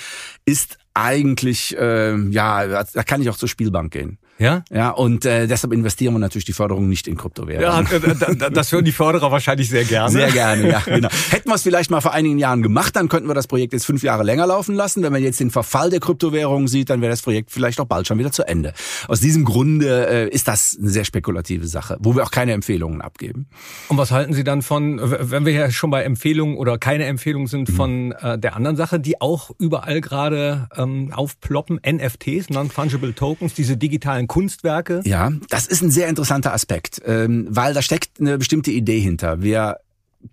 [0.46, 4.18] ist eigentlich, äh, ja, da kann ich auch zur Spielbank gehen.
[4.44, 4.66] Ja?
[4.70, 7.88] Ja, und äh, deshalb investieren wir natürlich die Förderung nicht in Kryptowährungen.
[7.90, 10.12] Ja, das hören die Förderer wahrscheinlich sehr gerne.
[10.12, 11.08] Sehr gerne, ja, genau.
[11.30, 13.86] Hätten wir es vielleicht mal vor einigen Jahren gemacht, dann könnten wir das Projekt jetzt
[13.86, 15.02] fünf Jahre länger laufen lassen.
[15.02, 18.06] Wenn man jetzt den Verfall der Kryptowährungen sieht, dann wäre das Projekt vielleicht auch bald
[18.06, 18.74] schon wieder zu Ende.
[19.08, 23.02] Aus diesem Grunde äh, ist das eine sehr spekulative Sache, wo wir auch keine Empfehlungen
[23.02, 23.48] abgeben.
[23.88, 27.48] Und was halten Sie dann von, wenn wir ja schon bei Empfehlungen oder keine Empfehlungen
[27.48, 33.54] sind, von äh, der anderen Sache, die auch überall gerade ähm, aufploppen, NFTs, Non-Fungible Tokens,
[33.54, 35.02] diese digitalen Kunstwerke?
[35.06, 39.44] Ja, das ist ein sehr interessanter Aspekt, ähm, weil da steckt eine bestimmte Idee hinter.
[39.44, 39.78] Wir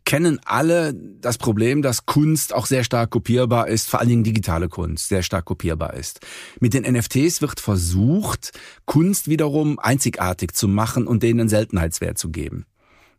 [0.07, 4.71] kennen alle das Problem, dass Kunst auch sehr stark kopierbar ist, vor allen Dingen digitale
[4.71, 6.21] Kunst sehr stark kopierbar ist.
[6.61, 12.31] Mit den NFTs wird versucht, Kunst wiederum einzigartig zu machen und denen einen Seltenheitswert zu
[12.31, 12.65] geben.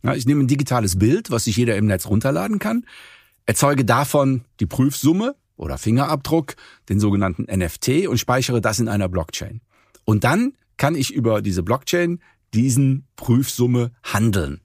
[0.02, 2.88] Ja, ich nehme ein digitales Bild, was sich jeder im Netz runterladen kann,
[3.46, 6.56] erzeuge davon die Prüfsumme oder Fingerabdruck,
[6.90, 9.62] den sogenannten NFT und speichere das in einer Blockchain.
[10.06, 12.18] Und dann kann ich über diese Blockchain
[12.56, 14.62] diesen Prüfsumme handeln.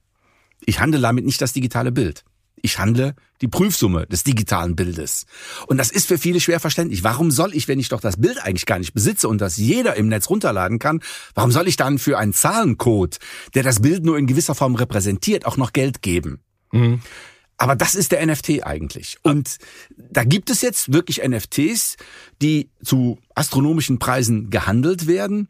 [0.65, 2.23] Ich handle damit nicht das digitale Bild.
[2.59, 5.27] Ich handle die Prüfsumme des digitalen Bildes.
[5.67, 7.03] Und das ist für viele schwer verständlich.
[7.03, 9.95] Warum soll ich, wenn ich doch das Bild eigentlich gar nicht besitze und das jeder
[9.95, 11.01] im Netz runterladen kann,
[11.35, 13.19] warum soll ich dann für einen Zahlencode,
[13.53, 16.39] der das Bild nur in gewisser Form repräsentiert, auch noch Geld geben?
[16.71, 16.99] Mhm.
[17.57, 19.17] Aber das ist der NFT eigentlich.
[19.21, 19.57] Und
[19.95, 21.97] da gibt es jetzt wirklich NFTs,
[22.41, 25.49] die zu astronomischen Preisen gehandelt werden.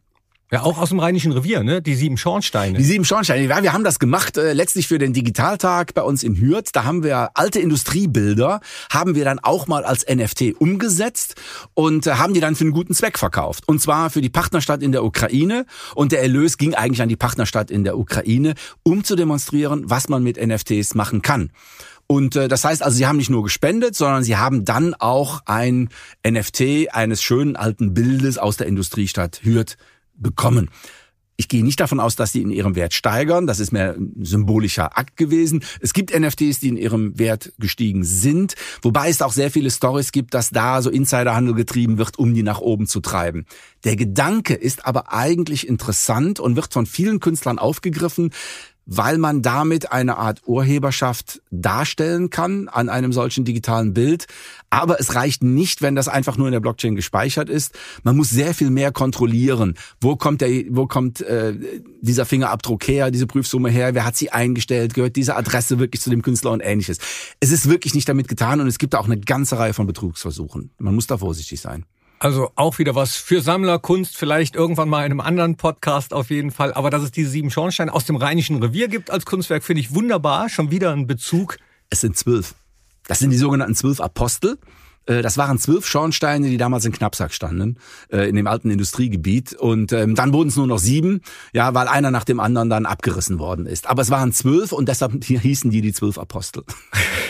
[0.50, 1.82] Ja, auch aus dem Rheinischen Revier, ne?
[1.82, 2.78] Die sieben Schornsteine.
[2.78, 3.46] Die sieben Schornsteine.
[3.48, 6.70] Ja, wir haben das gemacht äh, letztlich für den Digitaltag bei uns in Hürth.
[6.72, 11.36] Da haben wir alte Industriebilder, haben wir dann auch mal als NFT umgesetzt
[11.74, 13.68] und äh, haben die dann für einen guten Zweck verkauft.
[13.68, 15.66] Und zwar für die Partnerstadt in der Ukraine.
[15.96, 20.08] Und der Erlös ging eigentlich an die Partnerstadt in der Ukraine, um zu demonstrieren, was
[20.08, 21.52] man mit NFTs machen kann.
[22.08, 25.42] Und äh, das heißt also, sie haben nicht nur gespendet, sondern sie haben dann auch
[25.46, 25.90] ein
[26.26, 29.76] NFT eines schönen alten Bildes aus der Industriestadt Hürth
[30.18, 30.70] bekommen.
[31.40, 33.46] Ich gehe nicht davon aus, dass die in ihrem Wert steigern.
[33.46, 35.64] Das ist mehr ein symbolischer Akt gewesen.
[35.80, 40.12] Es gibt NFTs, die in ihrem Wert gestiegen sind, wobei es auch sehr viele Stories
[40.12, 43.46] gibt, dass da so Insiderhandel getrieben wird, um die nach oben zu treiben.
[43.84, 48.32] Der Gedanke ist aber eigentlich interessant und wird von vielen Künstlern aufgegriffen,
[48.88, 54.28] weil man damit eine Art Urheberschaft darstellen kann an einem solchen digitalen Bild.
[54.70, 57.78] Aber es reicht nicht, wenn das einfach nur in der Blockchain gespeichert ist.
[58.04, 59.76] Man muss sehr viel mehr kontrollieren.
[60.00, 61.54] Wo kommt der, wo kommt äh,
[62.02, 63.94] dieser Fingerabdruck her, diese Prüfsumme her?
[63.94, 64.94] Wer hat sie eingestellt?
[64.94, 66.98] Gehört diese Adresse wirklich zu dem Künstler und ähnliches?
[67.42, 70.72] Es ist wirklich nicht damit getan und es gibt auch eine ganze Reihe von Betrugsversuchen.
[70.78, 71.86] Man muss da vorsichtig sein.
[72.20, 76.50] Also auch wieder was für Sammlerkunst, vielleicht irgendwann mal in einem anderen Podcast auf jeden
[76.50, 76.74] Fall.
[76.74, 79.94] Aber dass es diese sieben Schornsteine aus dem Rheinischen Revier gibt als Kunstwerk, finde ich
[79.94, 80.50] wunderbar.
[80.50, 81.58] Schon wieder ein Bezug.
[81.92, 82.56] Es sind zwölf.
[83.06, 84.58] Das sind die sogenannten zwölf Apostel.
[85.08, 87.78] Äh, das waren zwölf Schornsteine, die damals in Knappsack standen,
[88.12, 89.54] äh, in dem alten Industriegebiet.
[89.54, 91.22] Und ähm, dann wurden es nur noch sieben,
[91.54, 93.88] ja, weil einer nach dem anderen dann abgerissen worden ist.
[93.88, 96.64] Aber es waren zwölf und deshalb hießen die die zwölf Apostel.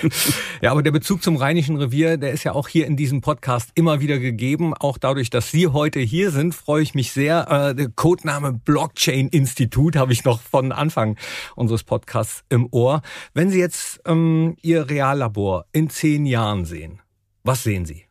[0.62, 3.70] ja, aber der Bezug zum Rheinischen Revier, der ist ja auch hier in diesem Podcast
[3.76, 4.74] immer wieder gegeben.
[4.74, 7.48] Auch dadurch, dass Sie heute hier sind, freue ich mich sehr.
[7.50, 11.18] Äh, der Codename Blockchain Institut habe ich noch von Anfang
[11.56, 13.02] unseres Podcasts im Ohr.
[13.34, 17.00] Wenn Sie jetzt ähm, Ihr Reallabor in zehn Jahren sehen,
[17.48, 18.04] was sehen Sie?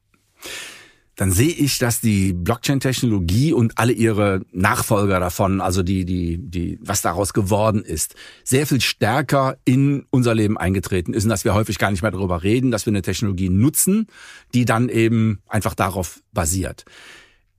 [1.17, 6.79] dann sehe ich, dass die Blockchain-Technologie und alle ihre Nachfolger davon, also die, die, die,
[6.83, 8.15] was daraus geworden ist,
[8.45, 12.11] sehr viel stärker in unser Leben eingetreten ist und dass wir häufig gar nicht mehr
[12.11, 14.09] darüber reden, dass wir eine Technologie nutzen,
[14.53, 16.85] die dann eben einfach darauf basiert.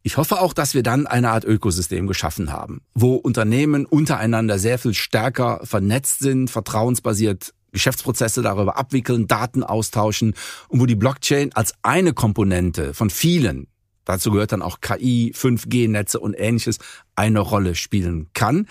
[0.03, 4.77] Ich hoffe auch, dass wir dann eine Art Ökosystem geschaffen haben, wo Unternehmen untereinander sehr
[4.77, 10.33] viel stärker vernetzt sind, vertrauensbasiert Geschäftsprozesse darüber abwickeln, Daten austauschen
[10.67, 13.67] und wo die Blockchain als eine Komponente von vielen,
[14.05, 16.79] dazu gehört dann auch KI, 5G-Netze und ähnliches,
[17.15, 18.67] eine Rolle spielen kann.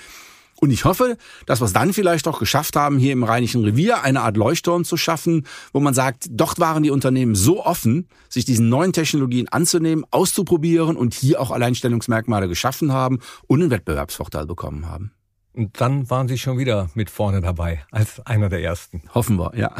[0.58, 4.02] Und ich hoffe, dass wir es dann vielleicht auch geschafft haben, hier im Rheinischen Revier
[4.02, 8.46] eine Art Leuchtturm zu schaffen, wo man sagt, dort waren die Unternehmen so offen, sich
[8.46, 14.88] diesen neuen Technologien anzunehmen, auszuprobieren und hier auch Alleinstellungsmerkmale geschaffen haben und einen Wettbewerbsvorteil bekommen
[14.88, 15.12] haben.
[15.56, 19.02] Und dann waren Sie schon wieder mit vorne dabei, als einer der ersten.
[19.14, 19.74] Hoffen wir, ja.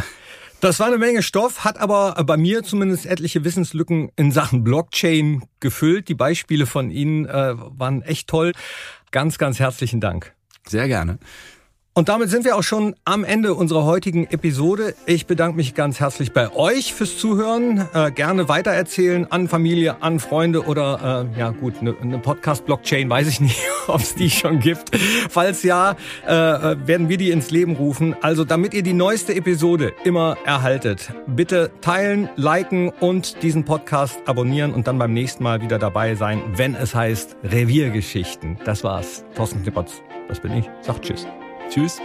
[0.61, 5.45] Das war eine Menge Stoff, hat aber bei mir zumindest etliche Wissenslücken in Sachen Blockchain
[5.61, 6.09] gefüllt.
[6.09, 8.53] Die Beispiele von Ihnen äh, waren echt toll.
[9.11, 10.35] Ganz, ganz herzlichen Dank.
[10.67, 11.19] Sehr gerne.
[11.97, 14.95] Und damit sind wir auch schon am Ende unserer heutigen Episode.
[15.07, 17.89] Ich bedanke mich ganz herzlich bei euch fürs Zuhören.
[17.95, 23.29] Äh, gerne weitererzählen an Familie, an Freunde oder äh, ja gut, eine ne, Podcast-Blockchain, weiß
[23.29, 24.95] ich nicht, ob es die schon gibt.
[25.31, 26.33] Falls ja, äh,
[26.87, 28.15] werden wir die ins Leben rufen.
[28.21, 34.75] Also damit ihr die neueste Episode immer erhaltet, bitte teilen, liken und diesen Podcast abonnieren
[34.75, 38.59] und dann beim nächsten Mal wieder dabei sein, wenn es heißt Reviergeschichten.
[38.67, 39.25] Das war's.
[39.35, 40.69] Thorsten Knippertz, das bin ich.
[40.83, 41.27] Sagt Tschüss.
[41.71, 42.01] Tschüss.